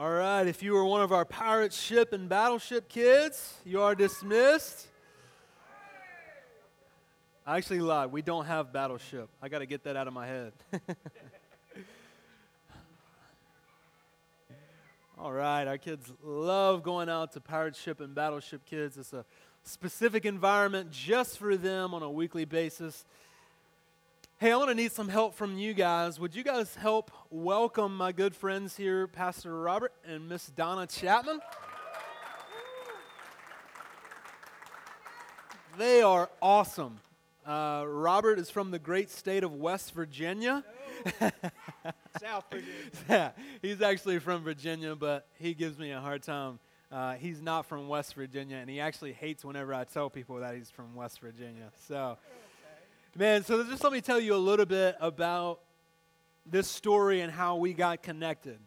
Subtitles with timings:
[0.00, 3.96] All right, if you were one of our pirate ship and battleship kids, you are
[3.96, 4.86] dismissed.
[7.44, 8.12] I actually lied.
[8.12, 9.28] We don't have battleship.
[9.42, 10.52] I got to get that out of my head.
[15.18, 18.96] All right, our kids love going out to pirate ship and battleship kids.
[18.98, 19.24] It's a
[19.64, 23.04] specific environment just for them on a weekly basis.
[24.40, 26.20] Hey, I want to need some help from you guys.
[26.20, 31.40] Would you guys help welcome my good friends here, Pastor Robert and Miss Donna Chapman?
[35.76, 37.00] They are awesome.
[37.44, 40.62] Uh, Robert is from the great state of West Virginia.
[42.20, 42.74] South Virginia.
[43.08, 46.60] yeah, he's actually from Virginia, but he gives me a hard time.
[46.92, 50.54] Uh, he's not from West Virginia, and he actually hates whenever I tell people that
[50.54, 51.72] he's from West Virginia.
[51.88, 52.18] So
[53.18, 55.58] Man, so just let me tell you a little bit about
[56.46, 58.60] this story and how we got connected.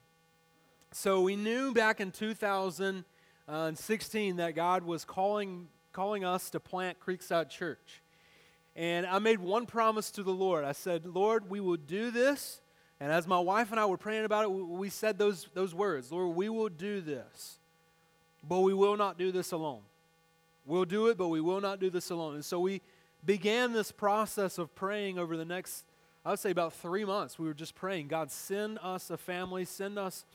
[0.92, 7.50] So we knew back in 2016 that God was calling, calling us to plant Creekside
[7.50, 8.02] Church.
[8.76, 10.66] And I made one promise to the Lord.
[10.66, 12.60] I said, Lord, we will do this.
[13.00, 16.12] And as my wife and I were praying about it, we said those, those words
[16.12, 17.58] Lord, we will do this,
[18.46, 19.84] but we will not do this alone.
[20.66, 22.36] We'll do it, but we will not do this alone.
[22.36, 22.82] And so we
[23.26, 25.86] began this process of praying over the next,
[26.26, 27.38] I would say, about three months.
[27.38, 30.26] We were just praying, God, send us a family, send us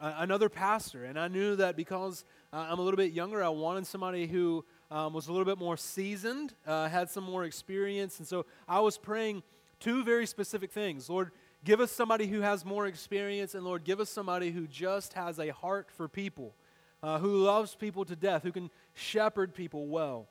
[0.00, 1.04] uh, another pastor.
[1.04, 4.64] And I knew that because uh, I'm a little bit younger, I wanted somebody who
[4.90, 8.18] um, was a little bit more seasoned, uh, had some more experience.
[8.18, 9.42] And so I was praying
[9.80, 11.30] two very specific things Lord,
[11.64, 15.38] give us somebody who has more experience, and Lord, give us somebody who just has
[15.38, 16.54] a heart for people,
[17.02, 20.28] uh, who loves people to death, who can shepherd people well.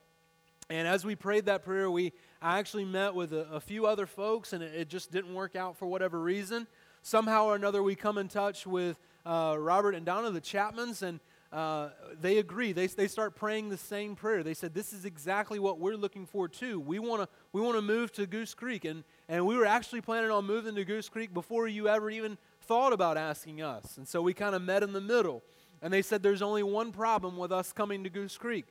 [0.70, 4.08] And as we prayed that prayer, we I actually met with a, a few other
[4.08, 6.68] folks, and it, it, just didn't work out for whatever reason.
[7.04, 11.20] Somehow or another, we come in touch with uh, Robert and Donna, the Chapmans, and
[11.52, 12.72] uh, they agree.
[12.72, 14.42] They, they start praying the same prayer.
[14.42, 16.80] They said, This is exactly what we're looking for, too.
[16.80, 18.86] We want to we wanna move to Goose Creek.
[18.86, 22.40] And, and we were actually planning on moving to Goose Creek before you ever even
[22.62, 23.98] thought about asking us.
[23.98, 25.44] And so we kind of met in the middle.
[25.82, 28.66] And they said, There's only one problem with us coming to Goose Creek.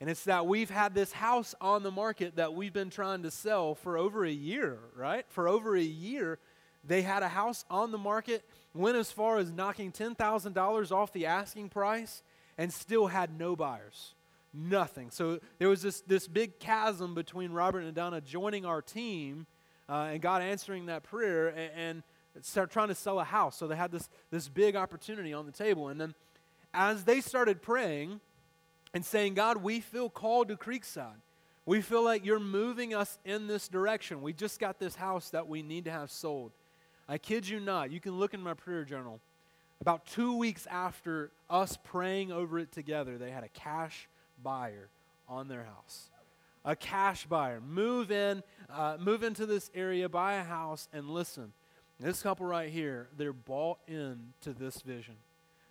[0.00, 3.30] And it's that we've had this house on the market that we've been trying to
[3.30, 5.26] sell for over a year, right?
[5.28, 6.38] For over a year,
[6.82, 11.26] they had a house on the market, went as far as knocking $10,000 off the
[11.26, 12.22] asking price,
[12.56, 14.14] and still had no buyers.
[14.54, 15.10] Nothing.
[15.10, 19.46] So there was this, this big chasm between Robert and Donna joining our team
[19.88, 22.02] uh, and God answering that prayer and,
[22.34, 23.56] and start trying to sell a house.
[23.56, 25.88] So they had this, this big opportunity on the table.
[25.88, 26.14] And then
[26.72, 28.20] as they started praying,
[28.92, 31.20] and saying, God, we feel called to Creekside.
[31.66, 34.22] We feel like you're moving us in this direction.
[34.22, 36.52] We just got this house that we need to have sold.
[37.08, 37.90] I kid you not.
[37.90, 39.20] You can look in my prayer journal.
[39.80, 44.08] About two weeks after us praying over it together, they had a cash
[44.42, 44.88] buyer
[45.28, 46.10] on their house.
[46.64, 47.60] A cash buyer.
[47.60, 51.52] Move in, uh, move into this area, buy a house, and listen.
[51.98, 55.16] This couple right here, they're bought in to this vision.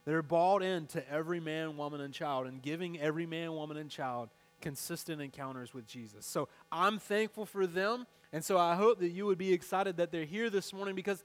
[0.09, 4.29] They're bought into every man, woman, and child and giving every man, woman, and child
[4.59, 6.25] consistent encounters with Jesus.
[6.25, 8.07] So I'm thankful for them.
[8.33, 11.23] And so I hope that you would be excited that they're here this morning because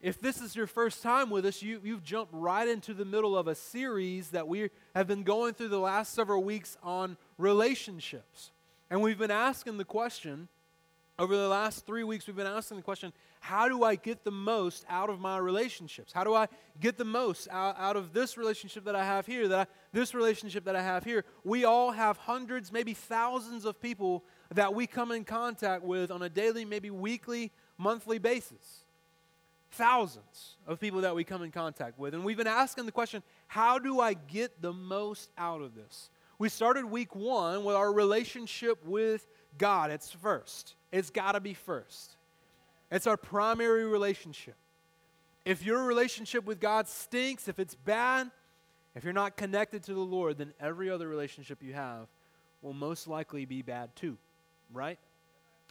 [0.00, 3.36] if this is your first time with us, you, you've jumped right into the middle
[3.36, 8.50] of a series that we have been going through the last several weeks on relationships.
[8.88, 10.48] And we've been asking the question,
[11.18, 14.30] over the last three weeks, we've been asking the question how do I get the
[14.30, 16.12] most out of my relationships?
[16.12, 16.48] How do I
[16.80, 20.14] get the most out, out of this relationship that I have here, that I, this
[20.14, 21.24] relationship that I have here?
[21.44, 24.24] We all have hundreds, maybe thousands of people
[24.54, 28.84] that we come in contact with on a daily, maybe weekly, monthly basis.
[29.70, 32.14] Thousands of people that we come in contact with.
[32.14, 36.10] And we've been asking the question how do I get the most out of this?
[36.38, 39.26] We started week one with our relationship with
[39.58, 39.90] God.
[39.90, 42.16] It's first, it's got to be first.
[42.90, 44.54] It's our primary relationship.
[45.44, 48.30] If your relationship with God stinks, if it's bad,
[48.94, 52.06] if you're not connected to the Lord, then every other relationship you have
[52.62, 54.16] will most likely be bad too,
[54.72, 54.98] right?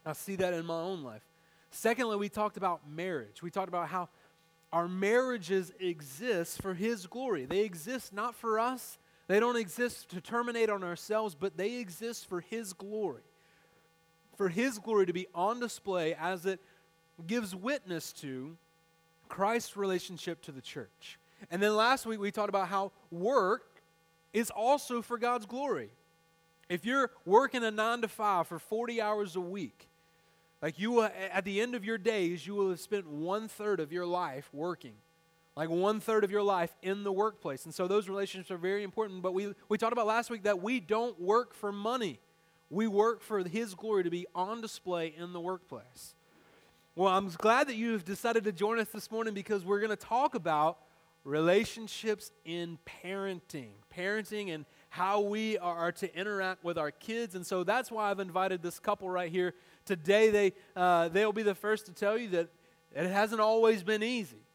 [0.05, 1.23] I see that in my own life.
[1.71, 3.41] Secondly, we talked about marriage.
[3.41, 4.09] We talked about how
[4.71, 7.45] our marriages exist for His glory.
[7.45, 8.97] They exist not for us,
[9.27, 13.23] they don't exist to terminate on ourselves, but they exist for His glory.
[14.35, 16.59] For His glory to be on display as it
[17.25, 18.57] gives witness to
[19.29, 21.17] Christ's relationship to the church.
[21.49, 23.81] And then last week we talked about how work
[24.33, 25.89] is also for God's glory.
[26.67, 29.87] If you're working a nine to five for 40 hours a week,
[30.61, 33.79] like you will, at the end of your days, you will have spent one third
[33.79, 34.95] of your life working.
[35.55, 37.63] like one third of your life in the workplace.
[37.65, 39.21] And so those relationships are very important.
[39.21, 42.19] But we, we talked about last week that we don't work for money,
[42.69, 46.15] we work for His glory to be on display in the workplace.
[46.95, 49.95] Well, I'm glad that you've decided to join us this morning because we're going to
[49.97, 50.79] talk about
[51.25, 57.35] relationships in parenting, parenting and how we are to interact with our kids.
[57.35, 60.29] And so that's why I've invited this couple right here today.
[60.29, 62.49] They, uh, they'll be the first to tell you that
[62.95, 64.45] it hasn't always been easy.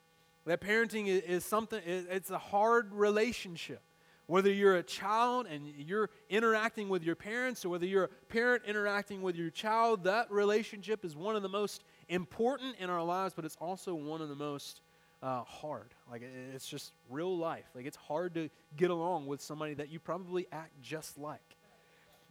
[0.46, 3.82] That parenting is, is something, it's a hard relationship.
[4.30, 8.62] Whether you're a child and you're interacting with your parents, or whether you're a parent
[8.64, 13.34] interacting with your child, that relationship is one of the most important in our lives,
[13.34, 14.82] but it's also one of the most
[15.20, 15.94] uh, hard.
[16.08, 16.22] Like
[16.54, 17.64] it's just real life.
[17.74, 21.56] Like it's hard to get along with somebody that you probably act just like.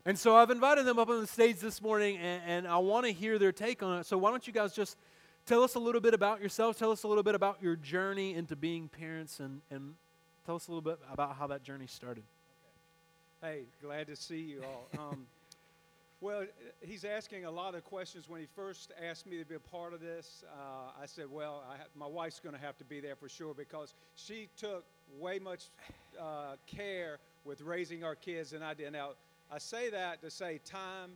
[0.05, 3.07] And so I've invited them up on the stage this morning, and, and I want
[3.07, 4.05] to hear their take on it.
[4.05, 4.95] So why don't you guys just
[5.45, 6.79] tell us a little bit about yourselves?
[6.79, 9.95] Tell us a little bit about your journey into being parents, and, and
[10.49, 12.23] tell us a little bit about how that journey started.
[13.39, 14.87] Hey, glad to see you all.
[15.11, 15.27] Um,
[16.21, 16.43] well,
[16.81, 18.27] he's asking a lot of questions.
[18.27, 21.63] When he first asked me to be a part of this, uh, I said, well,
[21.69, 24.85] I my wife's going to have to be there for sure because she took
[25.19, 25.65] way much
[26.19, 28.91] uh, care with raising our kids than I did.
[28.91, 29.11] Now,
[29.51, 31.11] I say that to say time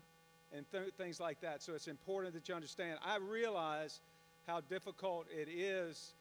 [0.55, 1.63] and th- things like that.
[1.63, 2.99] So it's important that you understand.
[3.03, 3.99] I realize
[4.45, 6.13] how difficult it is.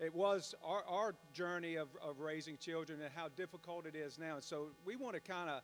[0.00, 4.38] It was our, our journey of, of raising children and how difficult it is now.
[4.40, 5.62] So we want to kind of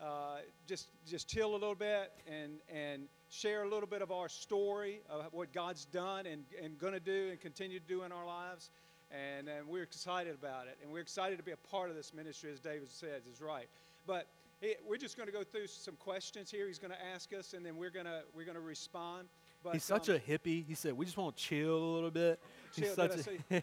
[0.00, 4.28] uh, just just chill a little bit and and share a little bit of our
[4.28, 8.12] story of what God's done and, and going to do and continue to do in
[8.12, 8.70] our lives.
[9.10, 10.78] And, and we're excited about it.
[10.82, 13.66] And we're excited to be a part of this ministry, as David says, is right.
[14.06, 14.26] But
[14.60, 16.66] it, we're just going to go through some questions here.
[16.66, 19.28] He's going to ask us, and then we're going to we're going to respond.
[19.62, 20.64] But, He's such um, a hippie.
[20.64, 22.40] He said, "We just want to chill a little bit."
[22.76, 23.22] He's such a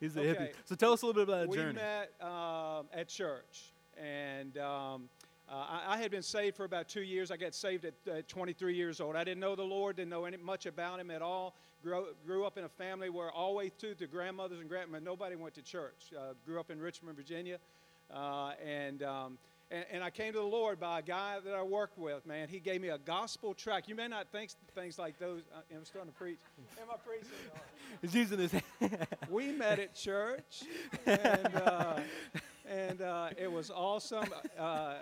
[0.00, 0.42] He's a okay.
[0.44, 0.52] hippie.
[0.64, 1.68] So tell us a little bit about that we journey.
[1.68, 5.08] We met um, at church, and um,
[5.48, 7.30] uh, I, I, had been saved for about two years.
[7.30, 9.14] I got saved at uh, 23 years old.
[9.14, 11.54] I didn't know the Lord, didn't know any, much about Him at all.
[11.82, 15.04] Grew, grew up in a family where all the way through to grandmothers and grandmothers,
[15.04, 16.12] nobody went to church.
[16.16, 17.58] Uh, grew up in Richmond, Virginia,
[18.12, 19.38] uh, and, um,
[19.74, 22.24] and, and I came to the Lord by a guy that I worked with.
[22.26, 23.88] Man, he gave me a gospel tract.
[23.88, 25.42] You may not think things like those.
[25.54, 26.38] Uh, I'm starting to preach.
[26.80, 27.30] Am I preaching?
[28.00, 28.52] He's using his.
[29.28, 30.62] we met at church,
[31.06, 32.00] and uh,
[32.68, 34.28] and uh, it was awesome.
[34.58, 34.94] Uh,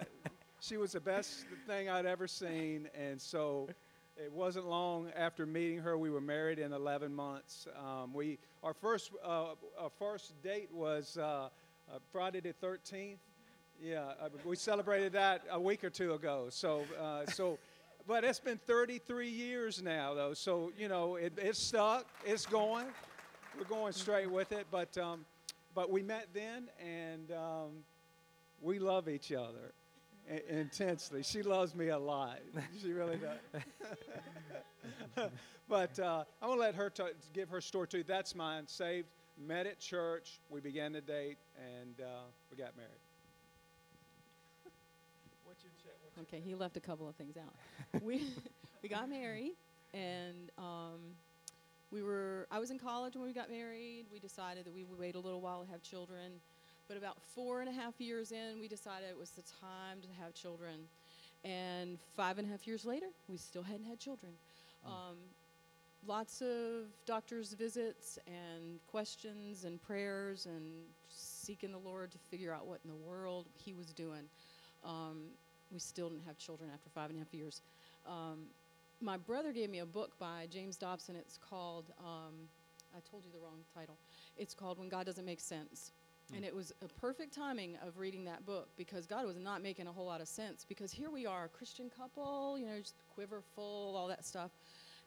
[0.61, 3.69] she was the best thing I'd ever seen, and so
[4.17, 5.99] it wasn't long after meeting her.
[5.99, 7.67] We were married in 11 months.
[7.79, 11.49] Um, we our first uh, our first date was uh,
[11.93, 13.19] uh, Friday the 13th.
[13.81, 16.47] Yeah, uh, we celebrated that a week or two ago.
[16.51, 16.85] So
[17.33, 17.59] so.
[18.05, 20.35] But it's been 33 years now, though.
[20.35, 22.05] So, you know, it, it's stuck.
[22.25, 22.87] It's going.
[23.57, 24.67] We're going straight with it.
[24.73, 25.25] But um,
[25.75, 27.71] but we met then, and um,
[28.61, 29.73] we love each other
[30.49, 31.23] intensely.
[31.23, 32.39] She loves me a lot.
[32.81, 33.39] She really does.
[35.69, 38.05] but uh, I'm to let her t- give her story too.
[38.07, 38.67] That's mine.
[38.67, 39.09] Saved,
[39.39, 40.41] met at church.
[40.51, 42.91] We began to date, and uh, we got married.
[46.21, 47.55] Okay, he left a couple of things out.
[48.03, 48.27] we
[48.83, 49.53] we got married,
[49.95, 51.01] and um,
[51.91, 54.07] we were I was in college when we got married.
[54.13, 56.33] We decided that we would wait a little while to have children.
[56.89, 60.09] But about four and a half years in, we decided it was the time to
[60.23, 60.89] have children.
[61.45, 64.33] And five and a half years later, we still hadn't had children.
[64.87, 64.91] Mm.
[64.91, 65.17] Um,
[66.07, 70.65] lots of doctor's visits and questions and prayers and
[71.09, 74.25] seeking the Lord to figure out what in the world He was doing.
[74.85, 75.29] Um,
[75.73, 77.63] we still didn't have children after five and a half years.
[78.07, 78.47] Um,
[79.01, 81.17] my brother gave me a book by James Dobson.
[81.17, 82.33] It's called, um,
[82.97, 83.97] I told you the wrong title.
[84.37, 85.91] It's called When God Doesn't Make Sense.
[86.31, 86.37] Mm.
[86.37, 89.87] And it was a perfect timing of reading that book because God was not making
[89.87, 90.65] a whole lot of sense.
[90.69, 94.51] Because here we are, a Christian couple, you know, just quiver full, all that stuff.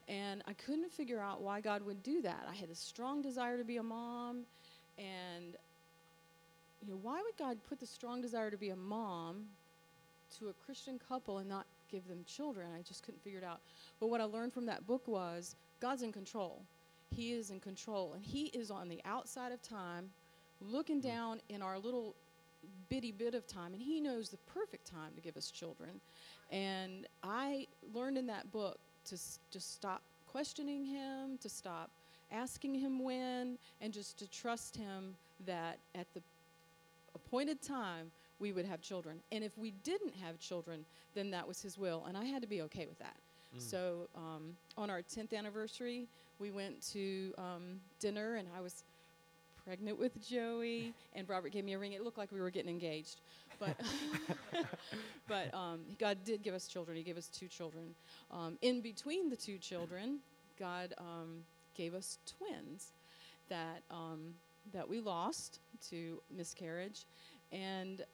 [0.08, 2.46] And I couldn't figure out why God would do that.
[2.48, 4.42] I had a strong desire to be a mom.
[4.98, 5.56] And,
[6.84, 9.46] you know, why would God put the strong desire to be a mom
[10.38, 12.68] to a Christian couple and not give them children.
[12.76, 13.60] I just couldn't figure it out.
[14.00, 16.62] But what I learned from that book was God's in control.
[17.10, 20.10] He is in control, and He is on the outside of time,
[20.60, 21.08] looking mm-hmm.
[21.08, 22.14] down in our little
[22.88, 26.00] bitty bit of time, and He knows the perfect time to give us children.
[26.50, 29.16] And I learned in that book to
[29.50, 31.90] just stop questioning Him, to stop
[32.32, 35.14] asking Him when, and just to trust Him
[35.46, 36.22] that at the
[37.14, 39.20] appointed time we would have children.
[39.32, 42.04] And if we didn't have children, then that was His will.
[42.08, 43.16] And I had to be okay with that.
[43.56, 43.62] Mm.
[43.62, 44.08] So
[44.76, 48.84] on our 10th anniversary, we went to um, dinner, and I was
[49.66, 51.92] pregnant with Joey, and Robert gave me a ring.
[51.92, 53.20] It looked like we were getting engaged,
[53.58, 53.76] but
[55.28, 56.96] but um, God did give us children.
[56.96, 57.94] He gave us two children.
[58.30, 60.18] Um, in between the two children,
[60.58, 61.42] God um,
[61.74, 62.92] gave us twins
[63.48, 64.34] that um,
[64.72, 67.04] that we lost to miscarriage,
[67.52, 68.04] and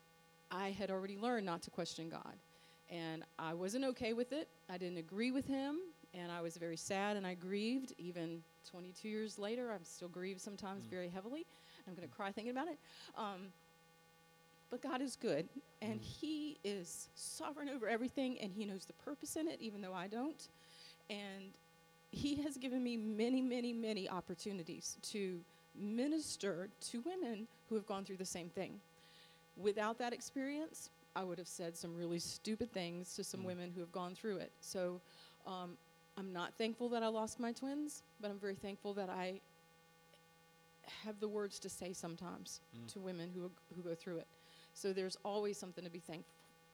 [0.52, 2.34] I had already learned not to question God,
[2.90, 4.48] and I wasn't okay with it.
[4.68, 5.78] I didn't agree with Him,
[6.14, 7.94] and I was very sad, and I grieved.
[7.98, 10.90] Even 22 years later, I'm still grieved sometimes Mm.
[10.90, 11.46] very heavily.
[11.88, 12.78] I'm going to cry thinking about it.
[13.16, 13.52] Um,
[14.70, 15.48] but God is good,
[15.80, 16.04] and Mm.
[16.04, 20.06] He is sovereign over everything, and He knows the purpose in it, even though I
[20.06, 20.48] don't.
[21.08, 21.52] And
[22.10, 25.42] He has given me many, many, many opportunities to
[25.74, 28.82] minister to women who have gone through the same thing.
[29.56, 33.46] Without that experience, I would have said some really stupid things to some Mm.
[33.46, 34.52] women who have gone through it.
[34.60, 35.00] So
[35.46, 35.76] um,
[36.16, 39.40] I'm not thankful that I lost my twins, but I'm very thankful that I
[41.04, 42.88] have the words to say sometimes Mm.
[42.92, 44.28] to women who, who go through it.
[44.74, 46.24] So there's always something to be thank,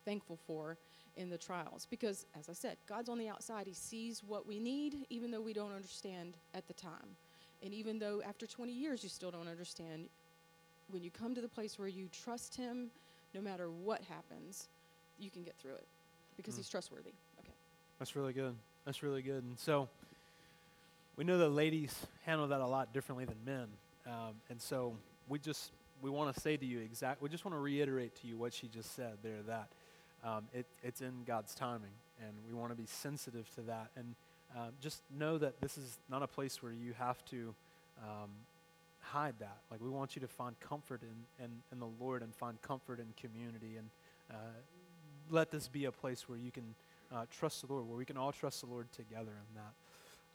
[0.04, 0.78] thankful for
[1.16, 1.84] in the trials.
[1.86, 3.66] Because, as I said, God's on the outside.
[3.66, 7.16] He sees what we need, even though we don't understand at the time.
[7.60, 10.08] And even though after 20 years you still don't understand,
[10.90, 12.90] when you come to the place where you trust Him,
[13.34, 14.68] no matter what happens,
[15.18, 15.86] you can get through it
[16.36, 16.58] because Mm.
[16.58, 17.12] He's trustworthy.
[17.40, 17.52] Okay.
[17.98, 18.54] That's really good.
[18.84, 19.42] That's really good.
[19.44, 19.88] And so
[21.16, 23.66] we know that ladies handle that a lot differently than men.
[24.06, 24.96] Um, and so
[25.28, 27.20] we just we want to say to you exact.
[27.20, 29.42] We just want to reiterate to you what she just said there.
[29.46, 29.68] That
[30.24, 31.90] um, it, it's in God's timing,
[32.20, 33.90] and we want to be sensitive to that.
[33.96, 34.14] And
[34.56, 37.54] um, just know that this is not a place where you have to
[38.02, 38.30] um,
[39.12, 39.58] hide that.
[39.70, 43.00] Like we want you to find comfort in, in, in the Lord and find comfort
[43.00, 43.88] in community, and
[44.30, 44.34] uh,
[45.30, 46.74] let this be a place where you can
[47.12, 49.72] uh, trust the Lord, where we can all trust the Lord together in that.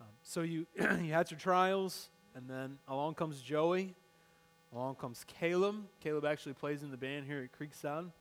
[0.02, 0.66] Um, so you
[1.04, 3.94] you had your trials, and then along comes Joey,
[4.74, 5.76] along comes Caleb.
[6.00, 8.12] Caleb actually plays in the band here at Creekside.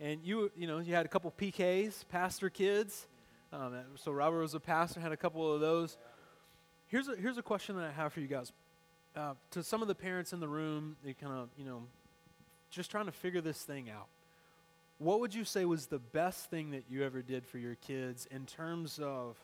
[0.00, 3.06] And you you know you had a couple PKs, pastor kids.
[3.52, 5.96] Um, so Robert was a pastor, had a couple of those.
[6.88, 8.52] Here's a here's a question that I have for you guys.
[9.16, 11.82] Uh, to some of the parents in the room, they kind of you know
[12.70, 14.08] just trying to figure this thing out
[14.98, 18.26] what would you say was the best thing that you ever did for your kids
[18.30, 19.36] in terms of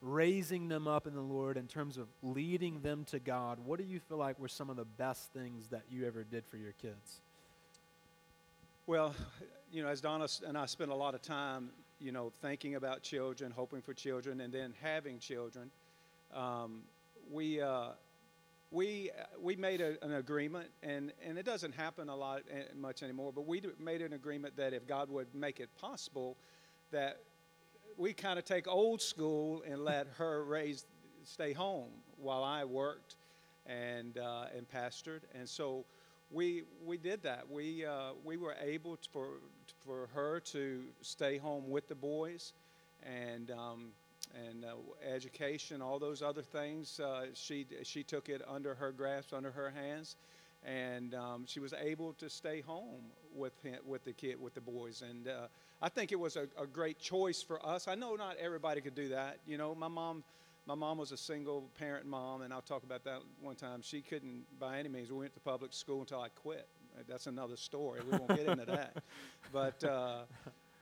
[0.00, 3.58] raising them up in the Lord, in terms of leading them to God?
[3.64, 6.44] What do you feel like were some of the best things that you ever did
[6.46, 7.20] for your kids?
[8.86, 9.14] Well,
[9.70, 11.70] you know, as Donna and I spent a lot of time,
[12.00, 15.70] you know, thinking about children, hoping for children, and then having children,
[16.34, 16.82] um,
[17.30, 17.90] we uh,
[18.70, 22.76] we uh, we made a, an agreement, and and it doesn't happen a lot uh,
[22.76, 23.32] much anymore.
[23.32, 26.36] But we made an agreement that if God would make it possible,
[26.90, 27.20] that
[27.96, 30.86] we kind of take old school and let her raise,
[31.24, 33.16] stay home while I worked
[33.66, 35.84] and uh, and pastored, and so
[36.30, 37.50] we we did that.
[37.50, 39.28] We uh, we were able to, for
[39.84, 42.52] for her to stay home with the boys,
[43.02, 43.92] and um,
[44.34, 44.68] and uh,
[45.06, 47.00] education, all those other things.
[47.00, 50.16] Uh, she she took it under her grasp, under her hands,
[50.64, 53.02] and um, she was able to stay home
[53.34, 55.02] with him, with the kid, with the boys.
[55.08, 55.46] And uh,
[55.80, 57.88] I think it was a, a great choice for us.
[57.88, 59.38] I know not everybody could do that.
[59.46, 60.24] You know, my mom.
[60.66, 63.80] My mom was a single parent mom, and I'll talk about that one time.
[63.80, 66.68] She couldn't, by any means, we went to public school until I quit.
[67.08, 68.00] That's another story.
[68.04, 69.02] We won't get into that.
[69.50, 70.24] But uh,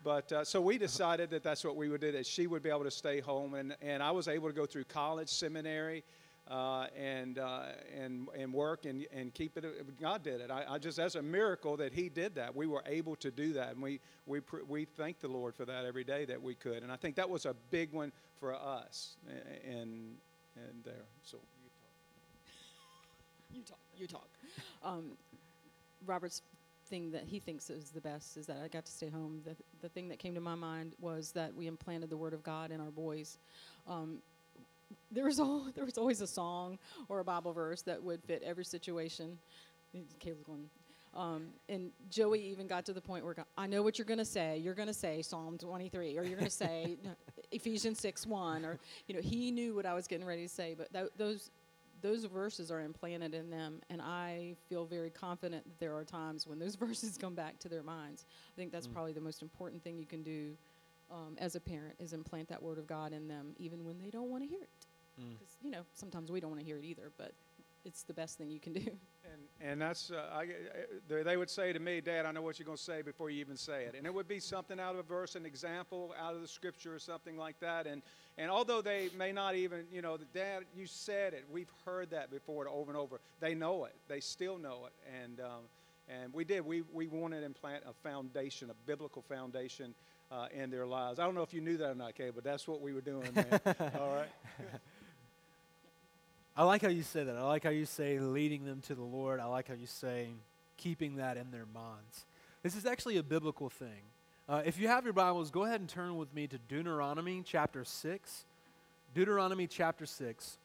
[0.07, 2.13] but uh, so we decided that that's what we would do.
[2.13, 4.65] That she would be able to stay home, and, and I was able to go
[4.65, 6.05] through college, seminary,
[6.49, 9.65] uh, and uh, and and work and and keep it.
[10.01, 10.49] God did it.
[10.49, 12.55] I, I just that's a miracle that He did that.
[12.55, 15.85] We were able to do that, and we we we thank the Lord for that
[15.85, 16.85] every day that we could.
[16.85, 19.17] And I think that was a big one for us.
[19.69, 20.15] And
[20.55, 21.07] and there.
[21.25, 21.39] So
[23.53, 23.79] You talk.
[23.99, 24.29] You talk.
[24.85, 25.17] Um,
[26.07, 26.43] Robert's
[26.87, 29.43] thing that he thinks is the best is that I got to stay home.
[29.45, 32.43] The, the thing that came to my mind was that we implanted the Word of
[32.43, 33.39] God in our boys.
[33.89, 34.19] Um,
[35.11, 36.79] there was all there was always a song
[37.09, 39.39] or a Bible verse that would fit every situation.
[40.21, 40.69] Caleb's going.
[41.15, 44.25] Um, and Joey even got to the point where I know what you're going to
[44.25, 44.59] say.
[44.59, 46.99] You're going to say Psalm 23, or you're going to say
[47.53, 50.75] Ephesians 6 1, or you know he knew what I was getting ready to say.
[50.77, 51.51] But tho- those
[52.03, 56.47] those verses are implanted in them, and I feel very confident that there are times
[56.47, 58.25] when those verses come back to their minds.
[58.29, 58.93] I think that's Mm.
[58.93, 60.57] probably the most important thing you can do
[61.11, 64.11] um, as a parent is implant that word of God in them, even when they
[64.11, 64.87] don't want to hear it.
[65.21, 65.33] Mm.
[65.39, 67.33] Because you know sometimes we don't want to hear it either, but
[67.85, 68.91] it's the best thing you can do.
[69.61, 70.47] And, and that's, uh, I, I-
[71.09, 73.29] they- they would say to me, Dad, I know what you're going to say before
[73.29, 73.97] you even say it.
[73.99, 76.95] And it would be something out of a verse, an example out of the scripture
[76.95, 77.89] or something like that.
[77.89, 78.03] And,
[78.39, 81.45] And although they may not even, you know, Dad, you said it.
[81.51, 83.21] We've heard that before over and over.
[83.41, 83.95] They know it.
[84.09, 84.93] They still know it.
[85.23, 85.63] And um,
[86.09, 86.65] and we did.
[86.65, 89.95] We we wanted to implant a foundation, a biblical foundation
[90.31, 91.19] uh, in their lives.
[91.19, 93.01] I don't know if you knew that or not, Kay, but that's what we were
[93.01, 93.29] doing.
[93.35, 93.61] Man.
[93.99, 94.29] All right.
[96.57, 97.37] I like how you say that.
[97.37, 99.41] I like how you say leading them to the Lord.
[99.41, 100.29] I like how you say
[100.77, 102.25] keeping that in their minds.
[102.63, 104.03] This is actually a biblical thing.
[104.49, 107.85] Uh, if you have your Bibles, go ahead and turn with me to Deuteronomy chapter
[107.85, 108.45] 6.
[109.15, 110.59] Deuteronomy chapter 6.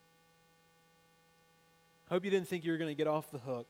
[2.10, 3.66] Hope you didn't think you were going to get off the hook.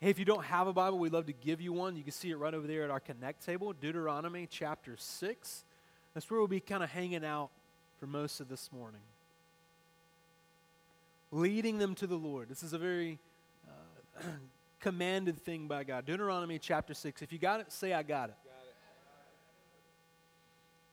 [0.00, 1.96] Hey, if you don't have a Bible, we'd love to give you one.
[1.96, 5.64] You can see it right over there at our Connect table, Deuteronomy chapter 6.
[6.12, 7.48] That's where we'll be kind of hanging out
[7.98, 9.00] for most of this morning
[11.34, 12.48] leading them to the Lord.
[12.48, 13.18] This is a very
[13.68, 14.22] uh,
[14.84, 16.04] commanded thing by God.
[16.04, 17.22] Deuteronomy chapter 6.
[17.22, 18.34] If you got it, say, I got it.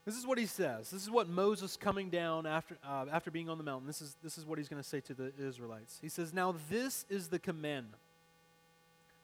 [0.05, 0.89] This is what he says.
[0.89, 4.15] This is what Moses coming down after, uh, after being on the mountain, this is,
[4.23, 5.99] this is what he's going to say to the Israelites.
[6.01, 8.01] He says, Now this is the commandment,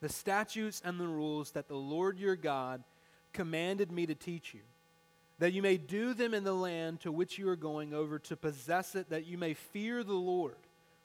[0.02, 2.84] the statutes and the rules that the Lord your God
[3.32, 4.62] commanded me to teach you,
[5.40, 8.36] that you may do them in the land to which you are going over to
[8.36, 10.58] possess it, that you may fear the Lord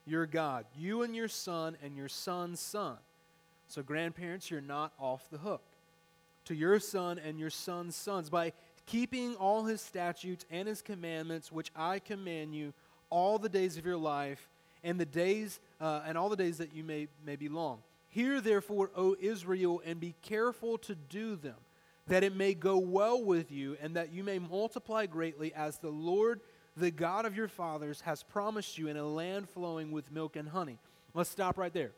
[0.05, 2.99] your God, you and your son and your son's son.
[3.73, 5.63] So, grandparents, you're not off the hook.
[6.45, 8.53] To your son and your son's sons, by
[8.85, 12.75] keeping all his statutes and his commandments, which I command you
[13.09, 14.51] all the days of your life,
[14.85, 17.79] and the days uh, and all the days that you may, may be long.
[18.11, 21.57] Hear therefore, O Israel, and be careful to do them,
[22.09, 25.89] that it may go well with you, and that you may multiply greatly, as the
[25.89, 26.43] Lord
[26.77, 30.51] the God of your fathers has promised you in a land flowing with milk and
[30.51, 30.79] honey.
[31.15, 31.93] Let's stop right there.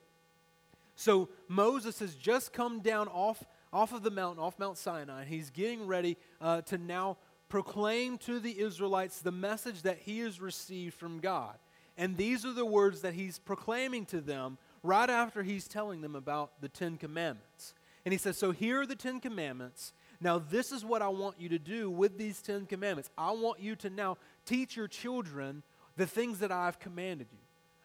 [0.96, 5.24] So Moses has just come down off, off of the mountain, off Mount Sinai.
[5.24, 7.16] He's getting ready uh, to now
[7.48, 11.56] proclaim to the Israelites the message that he has received from God.
[11.96, 16.16] And these are the words that he's proclaiming to them right after he's telling them
[16.16, 17.74] about the Ten Commandments.
[18.04, 19.92] And he says, So here are the Ten Commandments.
[20.20, 23.11] Now, this is what I want you to do with these Ten Commandments.
[23.16, 25.62] I want you to now teach your children
[25.96, 27.38] the things that I've commanded you.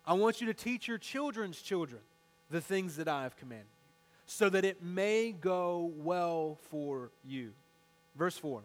[0.05, 2.01] I want you to teach your children's children
[2.49, 3.93] the things that I have commanded you,
[4.25, 7.51] so that it may go well for you.
[8.15, 8.61] Verse 4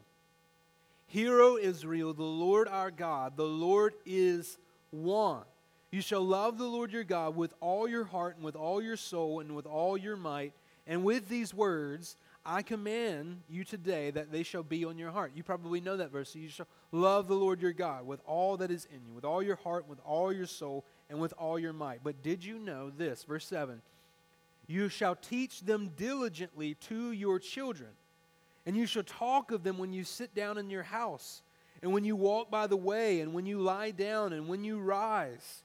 [1.06, 4.58] Hear, O Israel, the Lord our God, the Lord is
[4.90, 5.42] one.
[5.90, 8.96] You shall love the Lord your God with all your heart and with all your
[8.96, 10.52] soul and with all your might.
[10.88, 15.32] And with these words, I command you today that they shall be on your heart.
[15.34, 16.34] You probably know that verse.
[16.34, 19.42] You shall love the Lord your God with all that is in you, with all
[19.42, 22.00] your heart, with all your soul, and with all your might.
[22.02, 23.22] But did you know this?
[23.22, 23.80] Verse 7
[24.66, 27.90] You shall teach them diligently to your children,
[28.66, 31.42] and you shall talk of them when you sit down in your house,
[31.82, 34.80] and when you walk by the way, and when you lie down, and when you
[34.80, 35.62] rise.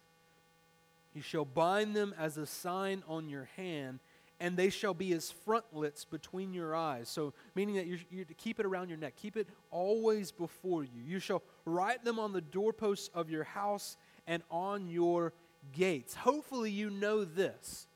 [1.15, 3.99] You shall bind them as a sign on your hand
[4.39, 7.09] and they shall be as frontlets between your eyes.
[7.09, 11.01] So, meaning that you're, to keep it around your neck, keep it always before you.
[11.05, 13.97] You shall write them on the doorposts of your house
[14.29, 15.33] and on your
[15.73, 16.15] gates.
[16.15, 17.87] Hopefully, you know this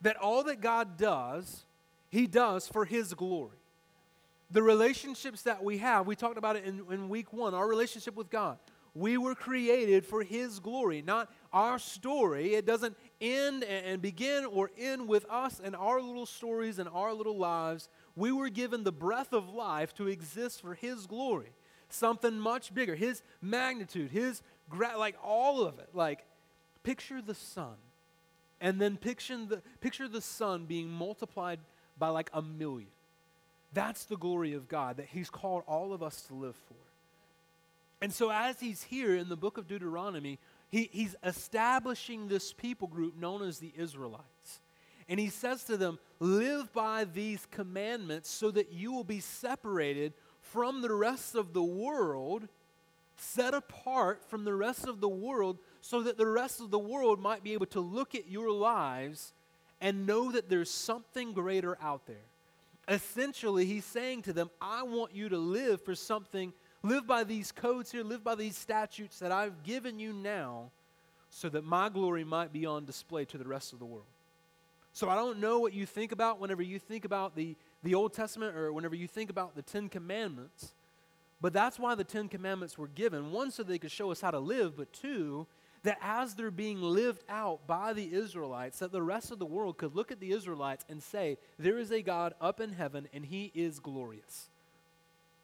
[0.00, 1.64] that all that God does,
[2.10, 3.58] He does for His glory.
[4.50, 8.14] The relationships that we have, we talked about it in, in week one, our relationship
[8.14, 8.58] with God.
[8.94, 12.54] We were created for His glory, not our story.
[12.54, 17.12] It doesn't end and begin or end with us and our little stories and our
[17.12, 17.88] little lives.
[18.14, 21.50] We were given the breath of life to exist for His glory,
[21.88, 25.90] something much bigger, His magnitude, His, gra- like all of it.
[25.92, 26.24] Like,
[26.82, 27.76] picture the sun,
[28.60, 31.60] and then picture the, picture the sun being multiplied
[31.98, 32.88] by like a million.
[33.72, 36.74] That's the glory of God that He's called all of us to live for.
[38.04, 40.38] And so, as he's here in the book of Deuteronomy,
[40.70, 44.60] he, he's establishing this people group known as the Israelites.
[45.08, 50.12] And he says to them, Live by these commandments so that you will be separated
[50.40, 52.46] from the rest of the world,
[53.24, 57.20] set apart from the rest of the world, so that the rest of the world
[57.20, 59.32] might be able to look at your lives
[59.80, 62.16] and know that there's something greater out there.
[62.88, 66.52] Essentially, he's saying to them, I want you to live for something
[66.84, 70.70] Live by these codes here, live by these statutes that I've given you now
[71.30, 74.04] so that my glory might be on display to the rest of the world.
[74.92, 78.12] So I don't know what you think about whenever you think about the, the Old
[78.12, 80.74] Testament or whenever you think about the Ten Commandments,
[81.44, 83.30] but that's why the Ten Commandments were given.
[83.30, 85.46] One, so they could show us how to live, but two,
[85.82, 89.76] that as they're being lived out by the Israelites, that the rest of the world
[89.76, 93.26] could look at the Israelites and say, There is a God up in heaven, and
[93.26, 94.48] he is glorious.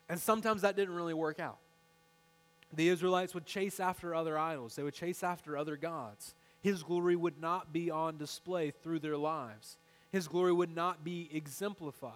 [0.09, 1.59] And sometimes that didn't really work out.
[2.73, 6.35] The Israelites would chase after other idols, they would chase after other gods.
[6.63, 9.77] His glory would not be on display through their lives,
[10.11, 12.15] His glory would not be exemplified.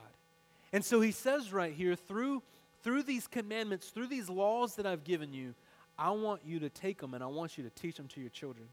[0.75, 2.43] And so he says right here through,
[2.85, 5.55] through these commandments, through these laws that I've given you,
[5.99, 8.31] I want you to take them and I want you to teach them to your
[8.31, 8.67] children.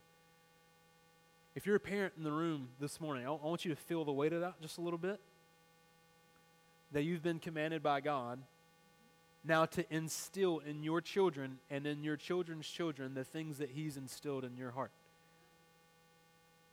[1.56, 4.12] If you're a parent in the room this morning, I want you to feel the
[4.12, 5.20] weight of that just a little bit.
[6.92, 8.40] That you've been commanded by God
[9.44, 13.98] now to instill in your children and in your children's children the things that He's
[13.98, 14.92] instilled in your heart.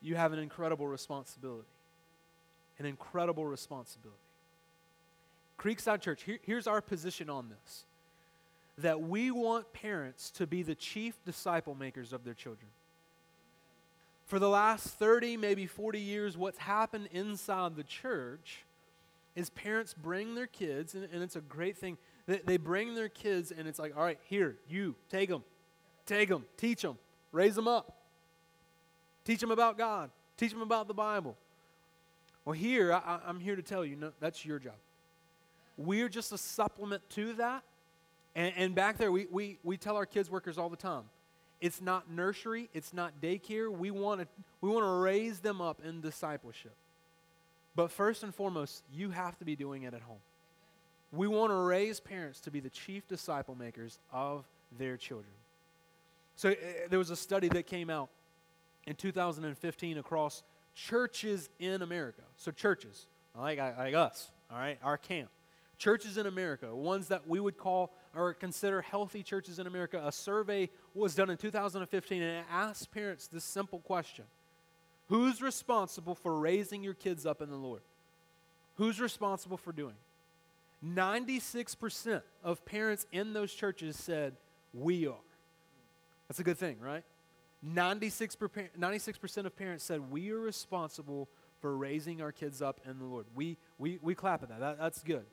[0.03, 1.69] You have an incredible responsibility.
[2.79, 4.19] An incredible responsibility.
[5.59, 7.85] Creekside Church, here, here's our position on this
[8.79, 12.69] that we want parents to be the chief disciple makers of their children.
[14.27, 18.65] For the last 30, maybe 40 years, what's happened inside the church
[19.35, 21.99] is parents bring their kids, and, and it's a great thing.
[22.27, 25.43] They, they bring their kids, and it's like, all right, here, you, take them,
[26.07, 26.99] take them, teach them,
[27.33, 27.97] raise them up,
[29.25, 31.37] teach them about God, teach them about the Bible.
[32.45, 34.75] Well, here, I, I'm here to tell you, no, that's your job.
[35.79, 37.63] We're just a supplement to that.
[38.35, 41.05] And, and back there, we, we, we tell our kids workers all the time
[41.61, 43.71] it's not nursery, it's not daycare.
[43.71, 44.29] We want to
[44.61, 46.75] we want to raise them up in discipleship.
[47.75, 50.21] But first and foremost, you have to be doing it at home.
[51.13, 54.45] We want to raise parents to be the chief disciple makers of
[54.79, 55.33] their children.
[56.37, 56.55] So uh,
[56.91, 58.09] there was a study that came out
[58.87, 60.43] in 2015 across
[60.75, 62.23] churches in America.
[62.37, 65.31] So churches, like, like us, all right, our camp.
[65.79, 70.11] Churches in America, ones that we would call or consider healthy churches in America, a
[70.11, 74.25] survey was done in 2015 and it asked parents this simple question
[75.09, 77.83] Who's responsible for raising your kids up in the Lord?
[78.75, 79.95] Who's responsible for doing?
[80.85, 84.37] 96% of parents in those churches said,
[84.75, 85.15] We are.
[86.29, 87.05] That's a good thing, right?
[87.67, 91.29] 96%, 96% of parents said, We are responsible
[91.61, 93.27] for raising our kids up in the Lord.
[93.35, 94.61] We, we, we clap at that.
[94.61, 95.25] that that's good.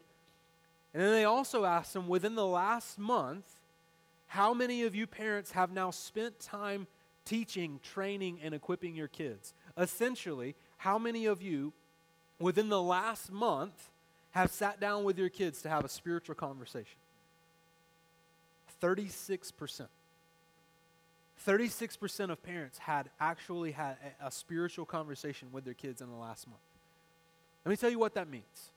[0.95, 3.43] And then they also asked them within the last month,
[4.27, 6.87] how many of you parents have now spent time
[7.25, 9.53] teaching, training, and equipping your kids?
[9.77, 11.73] Essentially, how many of you
[12.39, 13.89] within the last month
[14.31, 16.97] have sat down with your kids to have a spiritual conversation?
[18.81, 19.87] 36%.
[21.45, 26.15] 36% of parents had actually had a, a, spiritual conversation with their kids in the
[26.15, 26.61] last month.
[27.65, 28.71] Let me tell you what that means.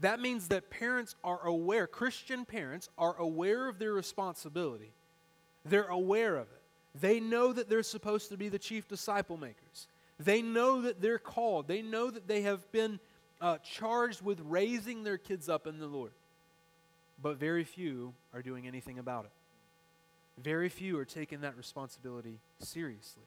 [0.00, 4.92] That means that parents are aware, Christian parents are aware of their responsibility.
[5.64, 7.00] They're aware of it.
[7.00, 9.88] They know that they're supposed to be the chief disciple makers.
[10.18, 11.68] They know that they're called.
[11.68, 12.98] They know that they have been
[13.40, 16.12] uh, charged with raising their kids up in the Lord.
[17.22, 19.30] But very few are doing anything about it.
[20.42, 23.24] Very few are taking that responsibility seriously.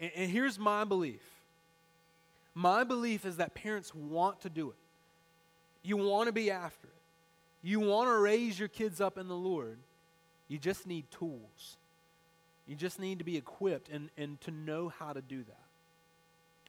[0.00, 1.22] And, and here's my belief
[2.54, 4.76] my belief is that parents want to do it.
[5.82, 6.92] You want to be after it.
[7.62, 9.78] You want to raise your kids up in the Lord.
[10.48, 11.76] You just need tools.
[12.66, 15.64] You just need to be equipped and, and to know how to do that.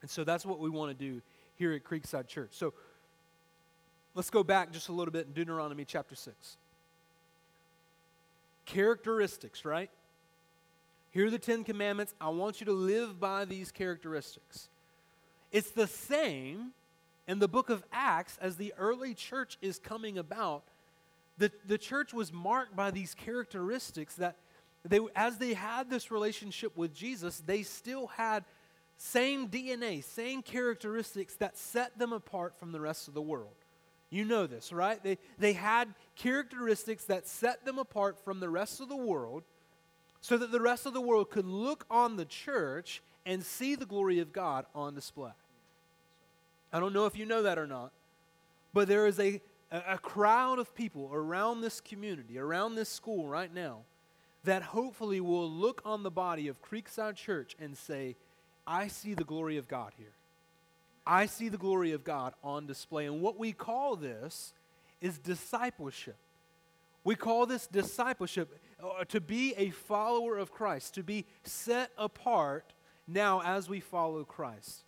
[0.02, 1.22] And so that's what we want to do
[1.56, 2.50] here at Creekside Church.
[2.52, 2.74] So
[4.16, 6.58] let's go back just a little bit in Deuteronomy chapter 6.
[8.66, 9.90] Characteristics, right?
[11.12, 12.14] Here are the Ten Commandments.
[12.20, 14.68] I want you to live by these characteristics.
[15.52, 16.72] It's the same
[17.28, 20.64] in the book of Acts, as the early church is coming about,
[21.38, 24.38] the, the church was marked by these characteristics that
[24.86, 28.44] they, as they had this relationship with Jesus, they still had
[28.98, 33.56] same DNA, same characteristics that set them apart from the rest of the world.
[34.10, 35.02] You know this, right?
[35.02, 39.44] They, they had characteristics that set them apart from the rest of the world
[40.22, 43.86] so that the rest of the world could look on the church and see the
[43.86, 45.32] glory of God on display.
[46.74, 47.92] I don't know if you know that or not,
[48.74, 49.40] but there is a,
[49.72, 53.82] a crowd of people around this community, around this school right now,
[54.44, 58.16] that hopefully will look on the body of Creekside Church and say,
[58.66, 60.14] I see the glory of God here.
[61.06, 63.06] I see the glory of God on display.
[63.06, 64.54] And what we call this
[65.00, 66.16] is discipleship.
[67.04, 72.74] We call this discipleship uh, to be a follower of Christ, to be set apart
[73.08, 74.84] now as we follow Christ.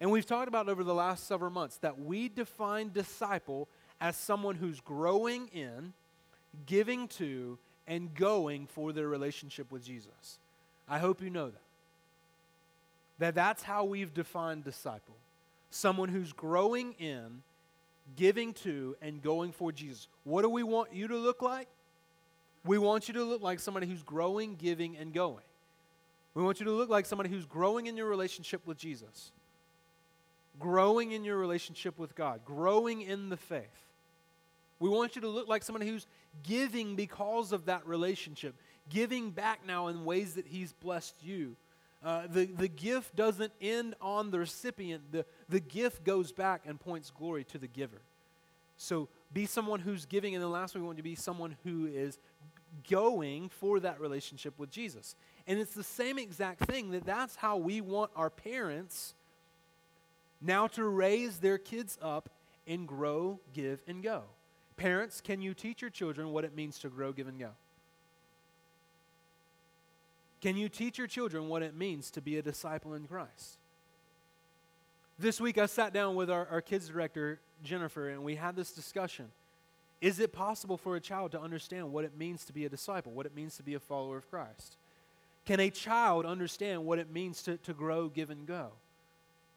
[0.00, 3.68] And we've talked about over the last several months that we define disciple
[4.00, 5.92] as someone who's growing in,
[6.66, 10.38] giving to, and going for their relationship with Jesus.
[10.88, 11.62] I hope you know that.
[13.18, 15.16] That that's how we've defined disciple.
[15.70, 17.42] Someone who's growing in,
[18.16, 20.08] giving to, and going for Jesus.
[20.24, 21.68] What do we want you to look like?
[22.64, 25.44] We want you to look like somebody who's growing, giving, and going.
[26.34, 29.32] We want you to look like somebody who's growing in your relationship with Jesus,
[30.58, 33.86] growing in your relationship with God, growing in the faith.
[34.78, 36.06] We want you to look like somebody who's
[36.42, 38.54] giving because of that relationship,
[38.88, 41.56] giving back now in ways that He's blessed you.
[42.02, 46.80] Uh, the, the gift doesn't end on the recipient, the, the gift goes back and
[46.80, 48.00] points glory to the giver.
[48.78, 52.18] So be someone who's giving, and then last we want to be someone who is
[52.88, 55.14] going for that relationship with Jesus.
[55.46, 59.14] And it's the same exact thing that that's how we want our parents
[60.40, 62.30] now to raise their kids up
[62.66, 64.22] and grow, give, and go.
[64.76, 67.50] Parents, can you teach your children what it means to grow, give, and go?
[70.40, 73.58] Can you teach your children what it means to be a disciple in Christ?
[75.18, 78.72] This week I sat down with our, our kids director, Jennifer, and we had this
[78.72, 79.26] discussion.
[80.00, 83.12] Is it possible for a child to understand what it means to be a disciple,
[83.12, 84.78] what it means to be a follower of Christ?
[85.44, 88.70] Can a child understand what it means to, to grow, give, and go?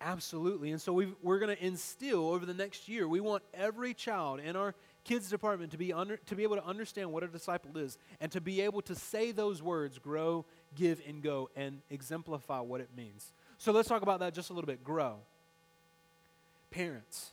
[0.04, 0.72] Absolutely.
[0.72, 4.42] And so we are going to instill over the next year, we want every child
[4.42, 7.78] in our kids department to be, under, to be able to understand what a disciple
[7.78, 12.60] is and to be able to say those words, grow, give, and go, and exemplify
[12.60, 13.32] what it means.
[13.58, 14.84] So let's talk about that just a little bit.
[14.84, 15.16] Grow.
[16.70, 17.32] Parents,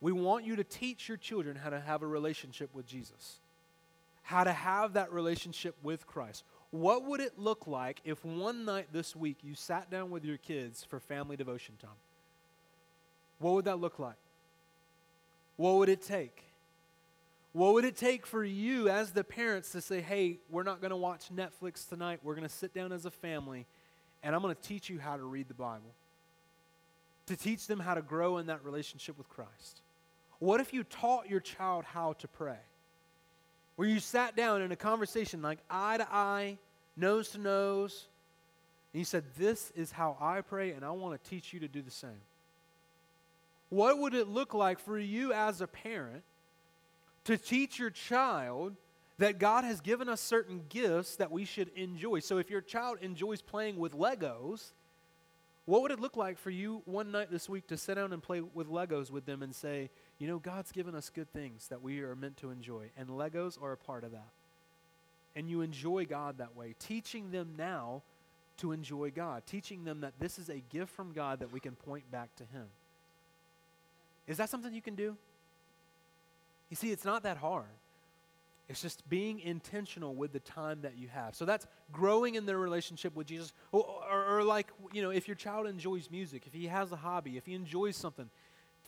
[0.00, 3.36] we want you to teach your children how to have a relationship with Jesus,
[4.22, 6.42] how to have that relationship with Christ.
[6.74, 10.38] What would it look like if one night this week you sat down with your
[10.38, 11.92] kids for family devotion time?
[13.38, 14.16] What would that look like?
[15.56, 16.42] What would it take?
[17.52, 20.90] What would it take for you as the parents to say, hey, we're not going
[20.90, 22.18] to watch Netflix tonight.
[22.24, 23.66] We're going to sit down as a family,
[24.24, 25.94] and I'm going to teach you how to read the Bible,
[27.26, 29.82] to teach them how to grow in that relationship with Christ?
[30.40, 32.58] What if you taught your child how to pray?
[33.76, 36.58] Where you sat down in a conversation like eye to eye,
[36.96, 38.06] nose to nose,
[38.92, 41.68] and you said, This is how I pray, and I want to teach you to
[41.68, 42.20] do the same.
[43.68, 46.22] What would it look like for you as a parent
[47.24, 48.76] to teach your child
[49.18, 52.20] that God has given us certain gifts that we should enjoy?
[52.20, 54.72] So if your child enjoys playing with Legos,
[55.66, 58.22] what would it look like for you one night this week to sit down and
[58.22, 61.82] play with Legos with them and say, you know, God's given us good things that
[61.82, 64.28] we are meant to enjoy, and Legos are a part of that.
[65.36, 68.02] And you enjoy God that way, teaching them now
[68.58, 71.72] to enjoy God, teaching them that this is a gift from God that we can
[71.74, 72.66] point back to Him.
[74.28, 75.16] Is that something you can do?
[76.70, 77.66] You see, it's not that hard.
[78.68, 81.34] It's just being intentional with the time that you have.
[81.34, 83.52] So that's growing in their relationship with Jesus.
[83.72, 86.96] Or, or, or, like, you know, if your child enjoys music, if he has a
[86.96, 88.30] hobby, if he enjoys something,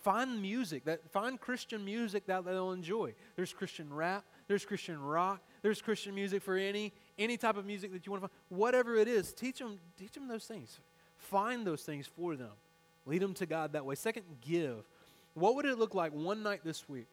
[0.02, 3.12] find music, that find Christian music that they'll enjoy.
[3.34, 7.92] There's Christian rap, there's Christian rock, there's Christian music for any any type of music
[7.92, 8.40] that you want to find.
[8.60, 10.78] Whatever it is, teach them, teach them those things.
[11.16, 12.52] Find those things for them.
[13.04, 13.96] Lead them to God that way.
[13.96, 14.84] Second, give.
[15.34, 17.06] What would it look like one night this week?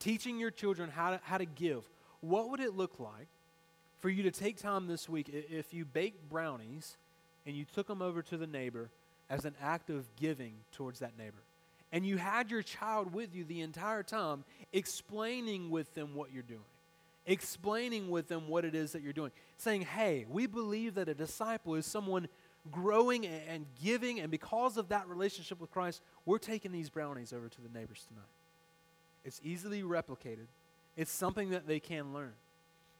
[0.00, 1.84] Teaching your children how to, how to give.
[2.22, 3.28] What would it look like
[4.00, 6.96] for you to take time this week if you baked brownies
[7.46, 8.90] and you took them over to the neighbor
[9.30, 11.42] as an act of giving towards that neighbor?
[11.92, 16.42] And you had your child with you the entire time, explaining with them what you're
[16.42, 16.60] doing,
[17.28, 21.14] explaining with them what it is that you're doing, saying, Hey, we believe that a
[21.14, 22.26] disciple is someone
[22.72, 27.48] growing and giving, and because of that relationship with Christ, we're taking these brownies over
[27.48, 28.24] to the neighbors tonight.
[29.24, 30.46] It's easily replicated,
[30.96, 32.32] it's something that they can learn.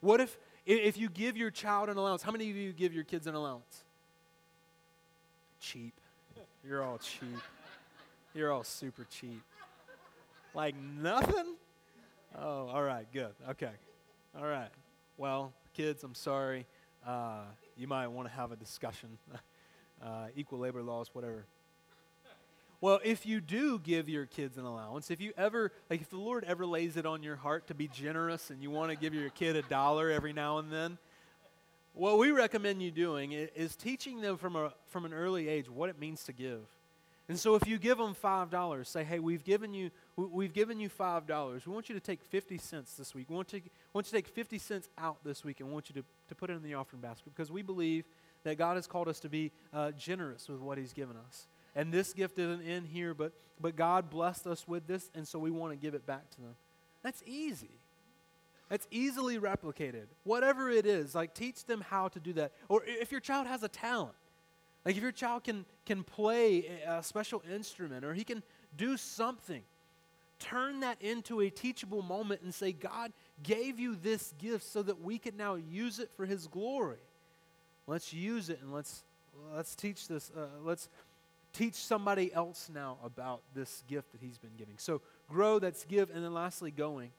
[0.00, 2.22] What if, if you give your child an allowance?
[2.22, 3.82] How many of you give your kids an allowance?
[5.60, 5.94] Cheap.
[6.64, 7.40] You're all cheap.
[8.32, 9.42] You're all super cheap.
[10.54, 11.56] Like nothing?
[12.38, 13.34] Oh, all right, good.
[13.50, 13.70] Okay.
[14.36, 14.68] All right.
[15.16, 16.66] Well, kids, I'm sorry.
[17.06, 17.40] Uh,
[17.76, 19.18] you might want to have a discussion.
[20.04, 21.46] uh, equal labor laws, whatever.
[22.80, 26.18] Well, if you do give your kids an allowance, if you ever, like if the
[26.18, 29.14] Lord ever lays it on your heart to be generous and you want to give
[29.14, 30.98] your kid a dollar every now and then,
[31.94, 35.88] what we recommend you doing is teaching them from, a, from an early age what
[35.88, 36.60] it means to give.
[37.28, 40.88] And so if you give them $5, say, hey, we've given you, we've given you
[40.88, 41.66] $5.
[41.66, 43.28] We want you to take 50 cents this week.
[43.28, 43.60] We want, to,
[43.92, 46.48] want you to take 50 cents out this week and want you to, to put
[46.48, 48.06] it in the offering basket because we believe
[48.44, 51.48] that God has called us to be uh, generous with what He's given us.
[51.76, 55.38] And this gift isn't in here, but, but God blessed us with this, and so
[55.38, 56.54] we want to give it back to them.
[57.02, 57.78] That's easy.
[58.70, 60.06] That's easily replicated.
[60.24, 62.52] Whatever it is, like teach them how to do that.
[62.68, 64.14] Or if your child has a talent,
[64.88, 68.42] like if your child can, can play a special instrument or he can
[68.74, 69.60] do something,
[70.38, 75.02] turn that into a teachable moment and say, God, gave you this gift so that
[75.02, 76.96] we can now use it for His glory.
[77.86, 79.04] Let's use it and let's
[79.54, 80.32] let's teach this.
[80.34, 80.88] Uh, let's
[81.52, 84.76] teach somebody else now about this gift that He's been giving.
[84.78, 85.58] So grow.
[85.58, 87.10] That's give, and then lastly, going.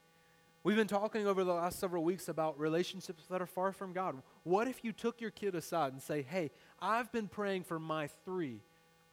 [0.63, 4.21] We've been talking over the last several weeks about relationships that are far from God.
[4.43, 8.07] What if you took your kid aside and say, "Hey, I've been praying for my
[8.25, 8.61] three.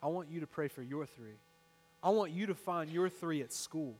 [0.03, 1.39] I want you to pray for your three.
[2.03, 3.97] I want you to find your three at school."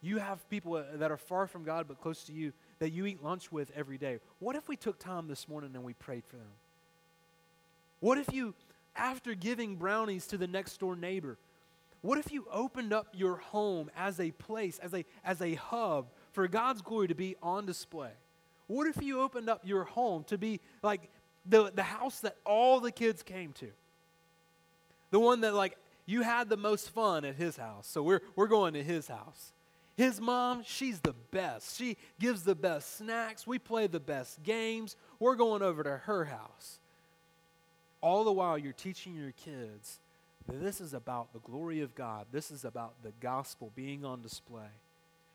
[0.00, 3.20] You have people that are far from God but close to you that you eat
[3.22, 4.20] lunch with every day.
[4.38, 6.52] What if we took time this morning and we prayed for them?
[7.98, 8.54] What if you,
[8.94, 11.36] after giving brownies to the next door neighbor,
[12.00, 16.06] what if you opened up your home as a place, as a, as a hub
[16.32, 18.10] for God's glory to be on display?
[18.66, 21.08] What if you opened up your home to be like
[21.46, 23.68] the, the house that all the kids came to?
[25.10, 27.86] The one that, like, you had the most fun at his house.
[27.86, 29.52] So we're, we're going to his house.
[29.96, 31.76] His mom, she's the best.
[31.76, 33.46] She gives the best snacks.
[33.46, 34.96] We play the best games.
[35.18, 36.78] We're going over to her house.
[38.00, 39.98] All the while, you're teaching your kids
[40.46, 42.26] that this is about the glory of God.
[42.30, 44.70] This is about the gospel being on display.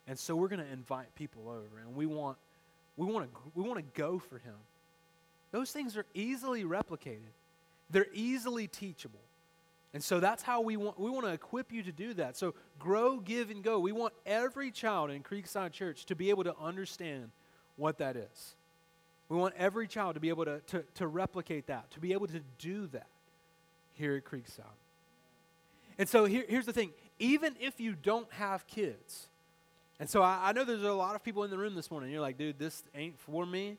[0.08, 2.38] And so we're going to invite people over, and we want,
[2.98, 4.56] we want to, we want to go for Him.
[5.52, 7.32] Those things are easily replicated.
[7.89, 9.20] They're easily teachable.
[9.94, 12.36] And so that's how we want we want to equip you to do that.
[12.36, 13.80] So grow, give, and go.
[13.80, 17.30] We want every child in Creekside Church to be able to understand
[17.76, 18.56] what that is.
[19.30, 22.28] We want every child to be able to, to, to replicate that, to be able
[22.28, 23.08] to do that
[23.94, 24.63] here at Creekside.
[25.98, 29.28] And so here, here's the thing even if you don't have kids,
[30.04, 32.12] and so I, I know there's a lot of people in the room this morning,
[32.12, 33.78] you're like, dude, this ain't for me.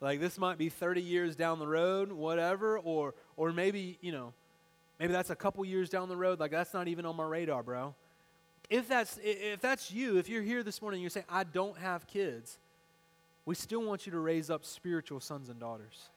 [0.00, 4.32] Like, this might be 30 years down the road, whatever, or, or maybe, you know,
[5.02, 6.38] Maybe that's a couple years down the road.
[6.38, 7.92] Like that's not even on my radar, bro.
[8.70, 11.76] If that's if that's you, if you're here this morning and you're saying I don't
[11.76, 12.60] have kids,
[13.44, 16.10] we still want you to raise up spiritual sons and daughters.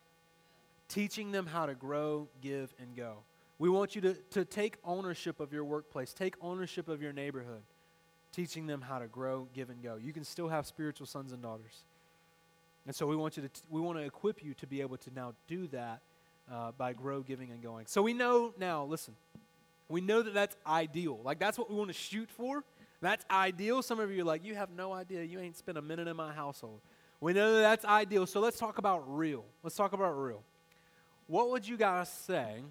[0.88, 3.16] Teaching them how to grow, give, and go.
[3.58, 7.64] We want you to, to take ownership of your workplace, take ownership of your neighborhood,
[8.36, 9.96] teaching them how to grow, give, and go.
[9.96, 11.84] You can still have spiritual sons and daughters.
[12.86, 15.14] And so we want you to we want to equip you to be able to
[15.14, 16.02] now do that
[16.52, 17.86] uh, by grow, giving, and going.
[17.88, 19.16] So we know now, listen,
[19.90, 21.20] we know that that's ideal.
[21.24, 22.64] Like, that's what we want to shoot for.
[23.02, 23.82] That's ideal.
[23.82, 25.24] Some of you are like, you have no idea.
[25.24, 26.80] You ain't spent a minute in my household.
[27.22, 28.26] We know that that's ideal.
[28.26, 29.46] So let's talk about real.
[29.64, 30.44] Let's talk about real.
[31.28, 32.62] What would you guys say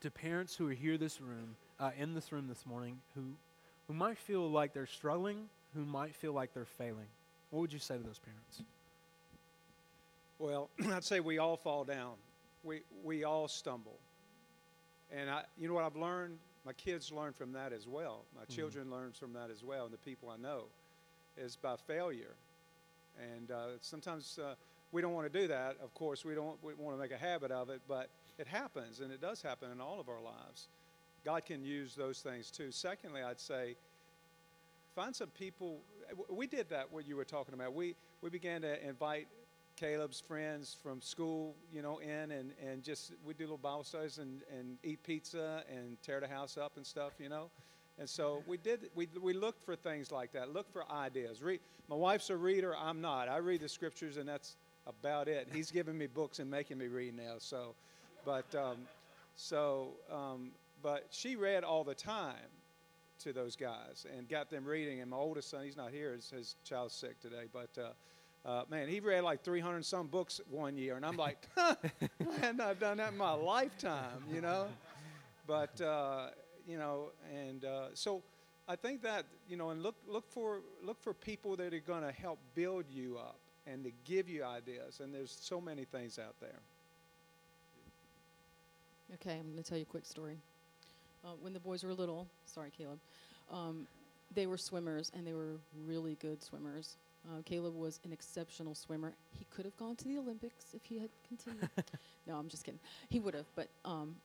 [0.00, 3.22] to parents who are here this room, uh, in this room this morning, who,
[3.90, 7.08] who might feel like they're struggling, who might feel like they're failing?
[7.50, 8.62] What would you say to those parents?
[10.38, 12.12] Well, I'd say we all fall down
[12.62, 13.98] we, we all stumble.
[15.12, 16.38] And I, you know what I've learned?
[16.64, 18.24] My kids learn from that as well.
[18.34, 18.54] My mm-hmm.
[18.54, 20.64] children learn from that as well, and the people I know,
[21.36, 22.34] is by failure.
[23.18, 24.54] And uh, sometimes uh,
[24.92, 25.76] we don't want to do that.
[25.82, 29.00] Of course, we don't we want to make a habit of it, but it happens,
[29.00, 30.68] and it does happen in all of our lives.
[31.24, 32.70] God can use those things too.
[32.70, 33.76] Secondly, I'd say
[34.94, 35.80] find some people.
[36.28, 36.92] We did that.
[36.92, 37.74] What you were talking about.
[37.74, 39.28] We we began to invite
[39.76, 44.18] Caleb's friends from school, you know, in and, and just we do little Bible studies
[44.18, 47.50] and, and eat pizza and tear the house up and stuff, you know.
[47.98, 48.90] And so we did.
[48.94, 50.52] We, we looked for things like that.
[50.52, 51.42] Look for ideas.
[51.42, 51.60] Read.
[51.88, 52.76] My wife's a reader.
[52.76, 53.28] I'm not.
[53.28, 54.56] I read the scriptures, and that's
[54.86, 55.48] about it.
[55.52, 57.34] He's giving me books and making me read now.
[57.38, 57.74] So,
[58.24, 58.76] but um,
[59.36, 60.50] so um,
[60.82, 62.34] but she read all the time
[63.20, 65.00] to those guys and got them reading.
[65.00, 66.12] And my oldest son, he's not here.
[66.12, 67.70] His, his child's sick today, but.
[67.78, 67.90] Uh,
[68.42, 71.76] uh, man, he read like 300 some books one year, and I'm like, I
[72.40, 74.68] hadn't I've done that in my lifetime, you know.
[75.46, 76.28] But uh,
[76.66, 78.22] you know, and uh, so
[78.66, 82.02] I think that you know, and look look for look for people that are going
[82.02, 85.00] to help build you up and to give you ideas.
[85.00, 86.60] And there's so many things out there.
[89.14, 90.38] Okay, I'm going to tell you a quick story.
[91.24, 92.98] Uh, when the boys were little, sorry, Caleb,
[93.52, 93.86] um,
[94.34, 95.56] they were swimmers and they were
[95.86, 96.96] really good swimmers.
[97.28, 99.12] Uh, Caleb was an exceptional swimmer.
[99.38, 101.68] He could have gone to the Olympics if he had continued.
[102.26, 102.80] no, I'm just kidding.
[103.10, 103.44] He would have.
[103.54, 104.16] But um,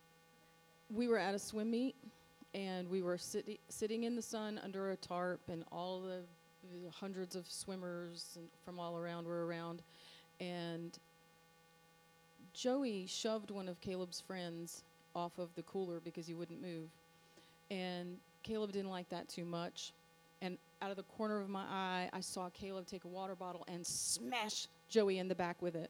[0.93, 1.95] we were at a swim meet,
[2.53, 6.21] and we were sitting sitting in the sun under a tarp, and all the,
[6.71, 9.81] the hundreds of swimmers from all around were around,
[10.39, 10.97] and
[12.53, 14.83] Joey shoved one of Caleb's friends
[15.15, 16.89] off of the cooler because he wouldn't move,
[17.71, 19.93] and Caleb didn't like that too much
[20.41, 23.65] and out of the corner of my eye, I saw Caleb take a water bottle
[23.67, 25.89] and smash Joey in the back with it.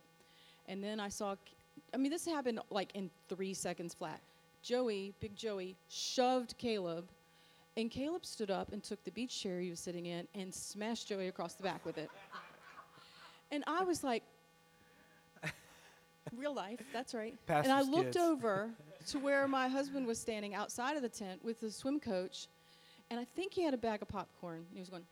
[0.67, 1.35] And then I saw,
[1.93, 4.21] I mean, this happened like in three seconds flat.
[4.63, 7.05] Joey, big Joey, shoved Caleb,
[7.77, 11.09] and Caleb stood up and took the beach chair he was sitting in and smashed
[11.09, 12.09] Joey across the back with it.
[13.51, 14.23] And I was like,
[16.35, 17.35] real life, that's right.
[17.45, 18.17] Pastor's and I looked kids.
[18.17, 18.71] over
[19.07, 22.47] to where my husband was standing outside of the tent with the swim coach,
[23.09, 24.65] and I think he had a bag of popcorn.
[24.73, 25.03] He was going,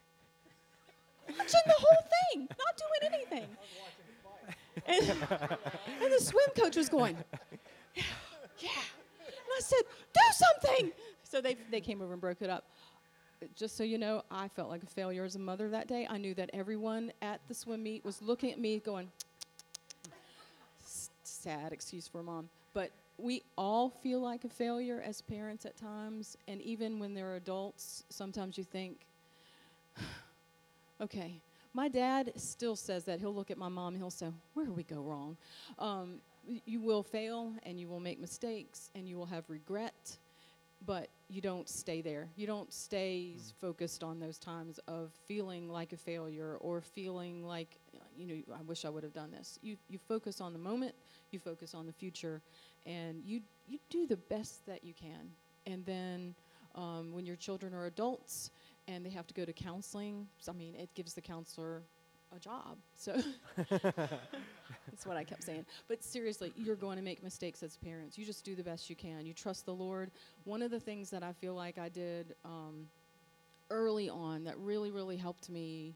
[1.29, 3.47] watching the whole thing, not doing anything.
[4.87, 5.09] And,
[6.03, 7.15] and the swim coach was going,
[7.95, 8.03] yeah,
[8.59, 8.69] yeah.
[9.27, 9.81] And I said,
[10.13, 10.91] do something.
[11.23, 12.65] So they, they came over and broke it up.
[13.55, 16.07] Just so you know, I felt like a failure as a mother that day.
[16.09, 19.11] I knew that everyone at the swim meet was looking at me going,
[21.23, 22.49] sad excuse for mom.
[22.73, 26.37] But we all feel like a failure as parents at times.
[26.47, 29.05] And even when they're adults, sometimes you think,
[31.01, 31.41] okay,
[31.73, 33.19] my dad still says that.
[33.19, 35.37] He'll look at my mom he'll say, Where did we go wrong?
[35.79, 36.21] Um,
[36.65, 40.17] you will fail and you will make mistakes and you will have regret,
[40.85, 42.27] but you don't stay there.
[42.35, 47.45] You don't stay s- focused on those times of feeling like a failure or feeling
[47.45, 47.79] like,
[48.17, 49.59] you know, I wish I would have done this.
[49.61, 50.95] You, you focus on the moment,
[51.31, 52.41] you focus on the future,
[52.85, 55.29] and you, you do the best that you can.
[55.65, 56.35] And then
[56.75, 58.51] um, when your children are adults,
[58.87, 60.27] and they have to go to counseling.
[60.39, 61.83] So, I mean, it gives the counselor
[62.35, 62.77] a job.
[62.95, 63.21] So
[63.69, 65.65] that's what I kept saying.
[65.87, 68.17] But seriously, you're going to make mistakes as parents.
[68.17, 69.25] You just do the best you can.
[69.25, 70.11] You trust the Lord.
[70.43, 72.87] One of the things that I feel like I did um,
[73.69, 75.95] early on that really, really helped me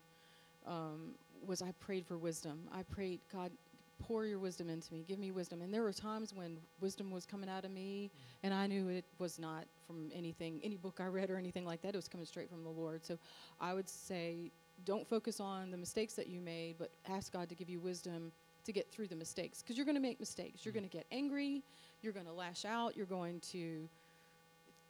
[0.66, 1.12] um,
[1.46, 2.60] was I prayed for wisdom.
[2.74, 3.52] I prayed, God,
[4.00, 5.04] pour your wisdom into me.
[5.08, 5.62] Give me wisdom.
[5.62, 8.12] And there were times when wisdom was coming out of me,
[8.44, 11.82] and I knew it was not from anything, any book I read or anything like
[11.82, 11.94] that.
[11.94, 13.06] It was coming straight from the Lord.
[13.06, 13.18] So
[13.60, 14.52] I would say,
[14.86, 18.32] don't focus on the mistakes that you made, but ask God to give you wisdom
[18.66, 19.62] to get through the mistakes.
[19.62, 20.66] Because you're going to make mistakes.
[20.66, 21.64] You're going to get angry.
[22.02, 22.96] You're going to lash out.
[22.96, 23.88] You're going to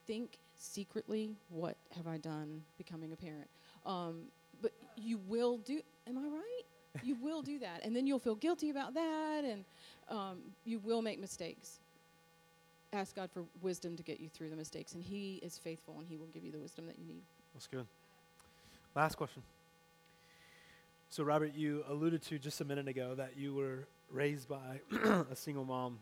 [0.07, 3.47] think secretly, what have I done becoming a parent?
[3.85, 4.23] Um,
[4.97, 6.63] you will do, am I right?
[7.03, 7.81] you will do that.
[7.83, 9.65] And then you'll feel guilty about that, and
[10.09, 11.79] um, you will make mistakes.
[12.93, 16.07] Ask God for wisdom to get you through the mistakes, and He is faithful, and
[16.07, 17.21] He will give you the wisdom that you need.
[17.53, 17.85] That's good.
[18.95, 19.43] Last question.
[21.09, 24.81] So, Robert, you alluded to just a minute ago that you were raised by
[25.31, 25.99] a single mom.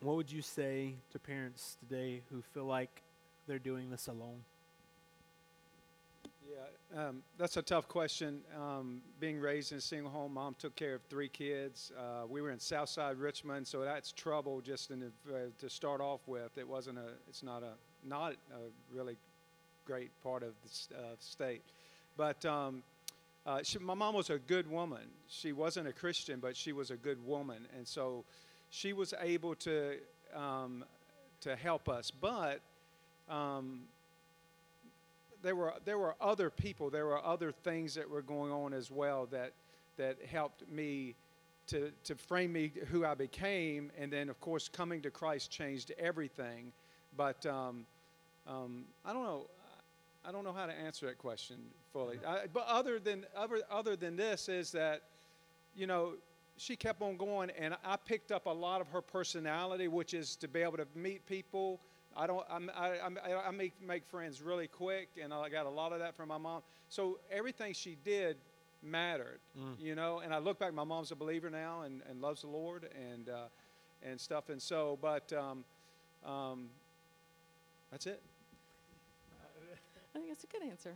[0.00, 3.02] What would you say to parents today who feel like
[3.46, 4.40] they're doing this alone?
[6.64, 8.40] Yeah, um, that's a tough question.
[8.56, 11.92] Um, being raised in a single home, mom took care of three kids.
[11.98, 16.20] Uh, we were in Southside Richmond, so that's trouble just the, uh, to start off
[16.26, 16.56] with.
[16.56, 17.72] It wasn't a, it's not a,
[18.08, 19.16] not a really
[19.84, 21.62] great part of the uh, state.
[22.16, 22.82] But um,
[23.46, 25.06] uh, she, my mom was a good woman.
[25.28, 28.24] She wasn't a Christian, but she was a good woman, and so
[28.70, 29.96] she was able to
[30.34, 30.84] um,
[31.40, 32.10] to help us.
[32.10, 32.60] But
[33.28, 33.82] um,
[35.44, 38.90] there were there were other people, there were other things that were going on as
[38.90, 39.52] well that
[39.96, 41.14] that helped me
[41.68, 45.92] to to frame me who I became, and then of course coming to Christ changed
[45.98, 46.72] everything.
[47.16, 47.86] But um,
[48.46, 49.46] um, I don't know.
[50.26, 51.58] I don't know how to answer that question
[51.92, 52.18] fully.
[52.26, 55.02] I, but other than other other than this is that,
[55.76, 56.14] you know,
[56.56, 60.36] she kept on going, and I picked up a lot of her personality, which is
[60.36, 61.80] to be able to meet people.
[62.16, 62.44] I don't.
[62.50, 65.98] I'm, I, I'm, I make make friends really quick, and I got a lot of
[65.98, 66.62] that from my mom.
[66.88, 68.36] So everything she did
[68.82, 69.74] mattered, Mm.
[69.80, 70.18] you know.
[70.20, 73.28] And I look back, my mom's a believer now and, and loves the Lord and
[73.28, 73.46] uh,
[74.02, 74.48] and stuff.
[74.48, 75.64] And so, but um,
[76.24, 76.68] um,
[77.90, 78.22] that's it.
[80.14, 80.94] I think that's a good answer.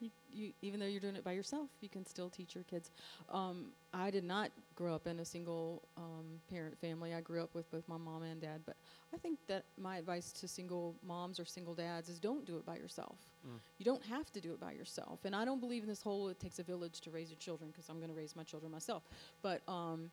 [0.00, 2.90] You, you, even though you're doing it by yourself, you can still teach your kids.
[3.30, 7.14] Um, I did not grow up in a single um, parent family.
[7.14, 8.62] I grew up with both my mom and dad.
[8.66, 8.76] But
[9.14, 12.66] I think that my advice to single moms or single dads is don't do it
[12.66, 13.16] by yourself.
[13.46, 13.58] Mm.
[13.78, 15.20] You don't have to do it by yourself.
[15.24, 17.70] And I don't believe in this whole it takes a village to raise your children
[17.70, 19.04] because I'm going to raise my children myself.
[19.42, 20.10] But um,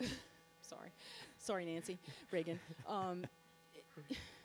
[0.62, 0.90] sorry,
[1.38, 1.98] sorry, Nancy
[2.30, 2.60] Reagan.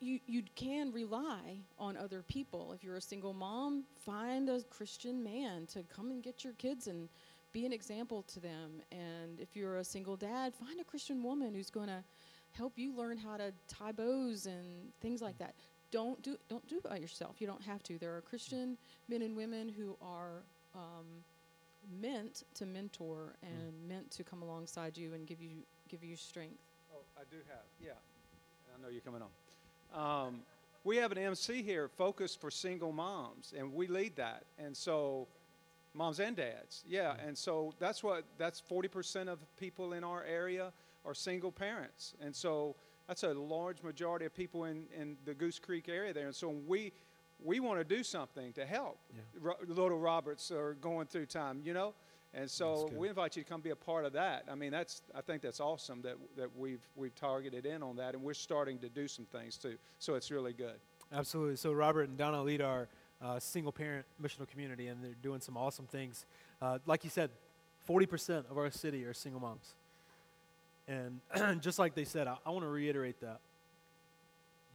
[0.00, 2.72] You you can rely on other people.
[2.72, 6.86] If you're a single mom, find a Christian man to come and get your kids
[6.86, 7.08] and
[7.52, 8.80] be an example to them.
[8.90, 12.02] And if you're a single dad, find a Christian woman who's going to
[12.52, 15.54] help you learn how to tie bows and things like that.
[15.90, 17.36] Don't do don't do it by yourself.
[17.40, 17.98] You don't have to.
[17.98, 18.78] There are Christian
[19.08, 20.44] men and women who are
[20.74, 21.24] um,
[22.00, 26.62] meant to mentor and meant to come alongside you and give you give you strength.
[26.92, 27.98] Oh, I do have, yeah.
[28.74, 29.28] I know you're coming on.
[29.94, 30.42] Um,
[30.84, 34.44] we have an MC here focused for single moms, and we lead that.
[34.58, 35.28] And so,
[35.94, 37.14] moms and dads, yeah.
[37.26, 40.72] And so that's what that's 40% of people in our area
[41.04, 42.76] are single parents, and so
[43.08, 46.26] that's a large majority of people in, in the Goose Creek area there.
[46.26, 46.92] And so we
[47.42, 49.22] we want to do something to help Yeah.
[49.40, 51.94] Ro- little Roberts are going through time, you know.
[52.32, 54.44] And so we invite you to come be a part of that.
[54.48, 58.14] I mean, that's I think that's awesome that that we've we've targeted in on that,
[58.14, 59.76] and we're starting to do some things too.
[59.98, 60.76] So it's really good.
[61.12, 61.56] Absolutely.
[61.56, 62.88] So Robert and Donna lead our
[63.22, 66.24] uh, single parent missional community, and they're doing some awesome things.
[66.62, 67.30] Uh, like you said,
[67.88, 69.74] 40% of our city are single moms.
[70.86, 71.20] And
[71.60, 73.40] just like they said, I, I want to reiterate that.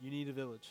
[0.02, 0.70] You need a village.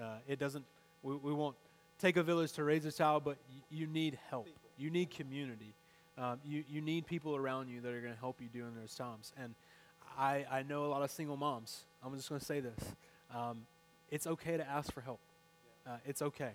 [0.00, 0.64] Uh, it doesn't,
[1.02, 1.56] we, we won't
[1.98, 3.36] take a village to raise a child, but
[3.70, 4.48] you need help.
[4.76, 5.74] You need community.
[6.20, 8.94] Um, you, you need people around you that are going to help you during those
[8.94, 9.32] times.
[9.40, 9.54] And
[10.18, 11.84] I, I know a lot of single moms.
[12.04, 12.94] I'm just going to say this.
[13.34, 13.66] Um,
[14.10, 15.20] it's okay to ask for help.
[15.86, 16.52] Uh, it's okay.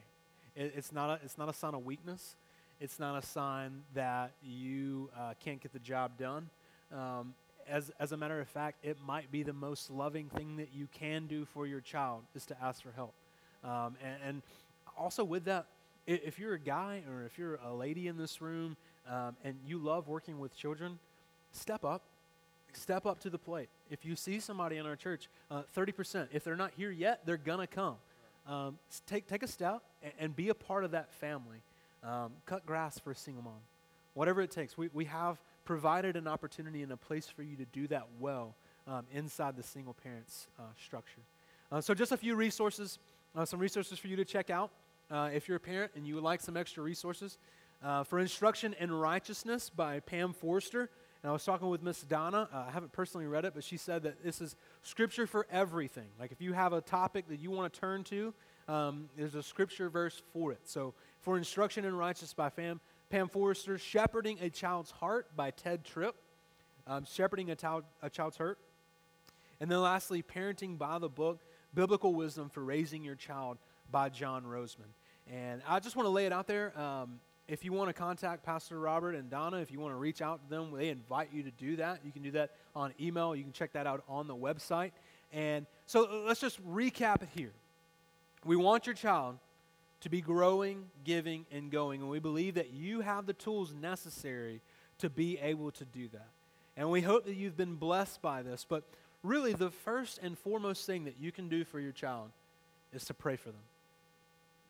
[0.55, 2.36] It, it's, not a, it's not a sign of weakness.
[2.82, 6.49] It's not a sign that you uh, can't get the job done.
[6.91, 7.34] Um,
[7.70, 10.89] as, as a matter of fact, it might be the most loving thing that you
[10.91, 13.14] can do for your child is to ask for help.
[13.64, 14.41] Um, and, and
[14.97, 15.68] also with that,
[16.05, 18.76] if you're a guy or if you're a lady in this room
[19.10, 20.99] um, and you love working with children,
[21.51, 22.04] step up.
[22.76, 23.70] Step up to the plate.
[23.91, 27.38] If you see somebody in our church, uh, 30%, if they're not here yet, they're
[27.38, 27.97] going to come.
[28.47, 31.62] Um, take, take a step and, and be a part of that family.
[32.04, 33.62] Um, cut grass for a single mom.
[34.16, 34.76] Whatever it takes.
[34.76, 38.56] We, we have provided an opportunity and a place for you to do that well
[38.88, 41.22] um, inside the single parents uh, structure.
[41.72, 42.99] Uh, so, just a few resources,
[43.36, 44.72] uh, some resources for you to check out
[45.10, 47.38] uh, if you're a parent and you would like some extra resources.
[47.84, 50.90] Uh, for Instruction in Righteousness by Pam Forster.
[51.22, 52.48] And I was talking with Miss Donna.
[52.54, 56.08] Uh, I haven't personally read it, but she said that this is scripture for everything.
[56.18, 58.34] Like if you have a topic that you want to turn to,
[58.70, 60.62] um, there's a scripture verse for it.
[60.64, 62.80] So, for Instruction in Righteousness by Pam,
[63.10, 66.16] Pam Forrester, Shepherding a Child's Heart by Ted Tripp,
[66.88, 68.60] um, Shepherding a, child, a Child's Heart.
[69.60, 71.42] And then lastly, Parenting by the Book,
[71.74, 73.58] Biblical Wisdom for Raising Your Child
[73.92, 74.94] by John Rosemond.
[75.30, 76.78] And I just want to lay it out there.
[76.80, 80.22] Um, if you want to contact Pastor Robert and Donna, if you want to reach
[80.22, 82.00] out to them, they invite you to do that.
[82.06, 83.36] You can do that on email.
[83.36, 84.91] You can check that out on the website.
[85.34, 87.52] And so uh, let's just recap it here.
[88.46, 89.38] We want your child
[90.02, 92.02] to be growing, giving, and going.
[92.02, 94.62] And we believe that you have the tools necessary
[95.00, 96.28] to be able to do that.
[96.78, 98.66] And we hope that you've been blessed by this.
[98.68, 98.84] But
[99.22, 102.32] really, the first and foremost thing that you can do for your child
[102.94, 103.62] is to pray for them.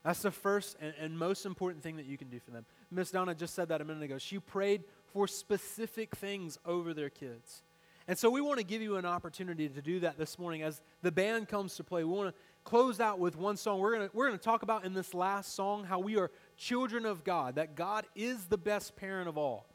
[0.04, 2.66] That's the first and, and most important thing that you can do for them.
[2.92, 4.18] Miss Donna just said that a minute ago.
[4.18, 4.84] She prayed
[5.14, 7.64] for specific things over their kids.
[8.08, 10.82] And so we want to give you an opportunity to do that this morning as
[11.02, 12.04] the band comes to play.
[12.04, 13.80] We want to close out with one song.
[13.80, 16.30] We're going to, we're going to talk about in this last song how we are
[16.58, 19.68] children of God, that God is the best parent of all.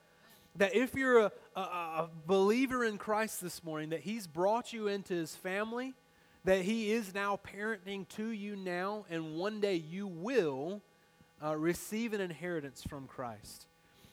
[0.56, 4.88] That if you're a, a, a believer in Christ this morning, that He's brought you
[4.88, 5.94] into His family,
[6.48, 10.80] that He is now parenting to you now, and one day you will
[11.44, 13.66] uh, receive an inheritance from Christ.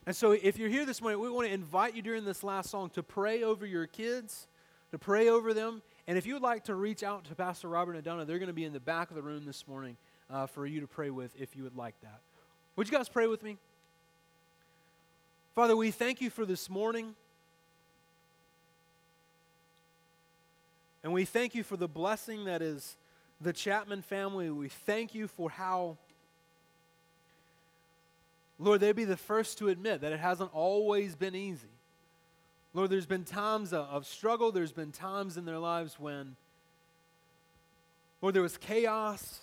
[0.06, 2.70] And so, if you're here this morning, we want to invite you during this last
[2.70, 4.48] song to pray over your kids,
[4.92, 5.82] to pray over them.
[6.08, 8.48] And if you would like to reach out to Pastor Robert and Donna, they're going
[8.48, 9.96] to be in the back of the room this morning
[10.30, 12.20] uh, for you to pray with if you would like that.
[12.76, 13.56] Would you guys pray with me?
[15.54, 17.16] Father, we thank you for this morning.
[21.06, 22.98] And we thank you for the blessing that is
[23.40, 24.50] the Chapman family.
[24.50, 26.00] We thank you for how
[28.58, 31.68] Lord, they'd be the first to admit that it hasn't always been easy.
[32.74, 36.36] Lord, there's been times of, struggle, there's been times in their lives when,
[38.20, 39.42] Lord, there was chaos.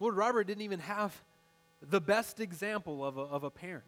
[0.00, 1.14] Lord, Robert didn't even have
[1.80, 3.84] the best example of a, of a parent.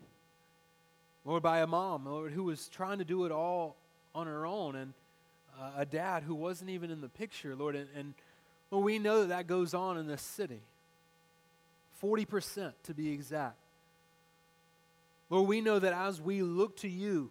[1.24, 3.74] Lord, by a mom, Lord, who was trying to do it all
[4.14, 4.92] on her own, and
[5.76, 7.76] a dad who wasn't even in the picture, Lord.
[7.76, 8.14] And, and
[8.70, 10.60] Lord, we know that that goes on in this city.
[12.02, 13.56] 40% to be exact.
[15.30, 17.30] Lord, we know that as we look to you,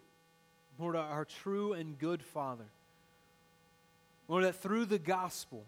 [0.78, 2.64] Lord, our true and good Father,
[4.26, 5.64] Lord, that through the gospel,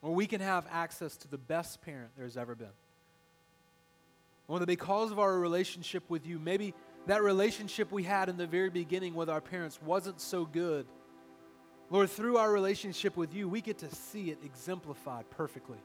[0.00, 2.68] Lord, we can have access to the best parent there's ever been.
[4.48, 6.74] Lord, that because of our relationship with you, maybe
[7.06, 10.86] that relationship we had in the very beginning with our parents wasn't so good.
[11.92, 15.76] Lord, through our relationship with you, we get to see it exemplified perfectly.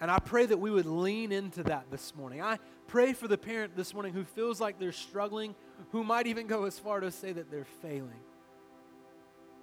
[0.00, 2.40] And I pray that we would lean into that this morning.
[2.40, 5.54] I pray for the parent this morning who feels like they're struggling,
[5.90, 8.22] who might even go as far to say that they're failing.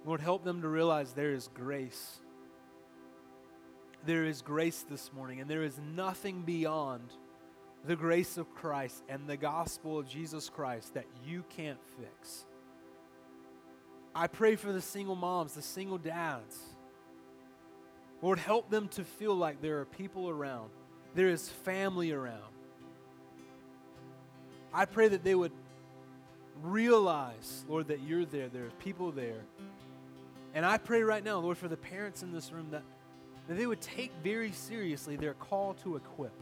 [0.06, 2.20] Lord, help them to realize there is grace.
[4.06, 7.10] There is grace this morning, and there is nothing beyond
[7.84, 12.46] the grace of Christ and the gospel of Jesus Christ that you can't fix.
[14.14, 16.58] I pray for the single moms, the single dads.
[18.22, 20.70] Lord, help them to feel like there are people around,
[21.14, 22.42] there is family around.
[24.72, 25.52] I pray that they would
[26.62, 28.48] realize, Lord, that you're there.
[28.48, 29.42] there are people there.
[30.54, 32.82] And I pray right now, Lord, for the parents in this room that,
[33.48, 36.32] that they would take very seriously their call to equip,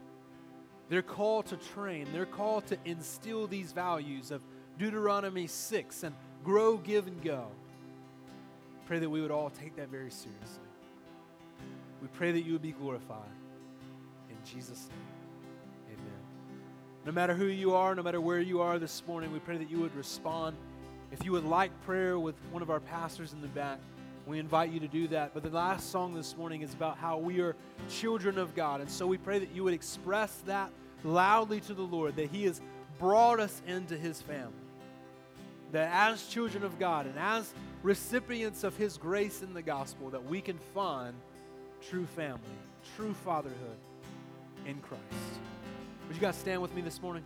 [0.89, 4.43] their call to train, their call to instill these values of
[4.79, 6.15] Deuteronomy 6 and
[6.45, 7.47] grow, give, and go.
[8.87, 10.63] Pray that we would all take that very seriously.
[12.01, 13.19] We pray that you would be glorified.
[14.31, 16.21] In Jesus' name, amen.
[17.05, 19.71] No matter who you are, no matter where you are this morning, we pray that
[19.71, 20.57] you would respond.
[21.11, 23.79] If you would like prayer with one of our pastors in the back,
[24.27, 25.33] we invite you to do that.
[25.33, 27.57] But the last song this morning is about how we are
[27.89, 28.81] children of God.
[28.81, 30.71] And so we pray that you would express that
[31.03, 32.61] loudly to the Lord, that He has
[32.99, 34.53] brought us into His family.
[35.73, 37.53] That as children of God and as
[37.83, 41.15] recipients of His grace in the gospel, that we can find
[41.89, 42.41] true family,
[42.97, 43.77] true fatherhood
[44.67, 45.03] in Christ.
[46.07, 47.23] Would you guys stand with me this morning?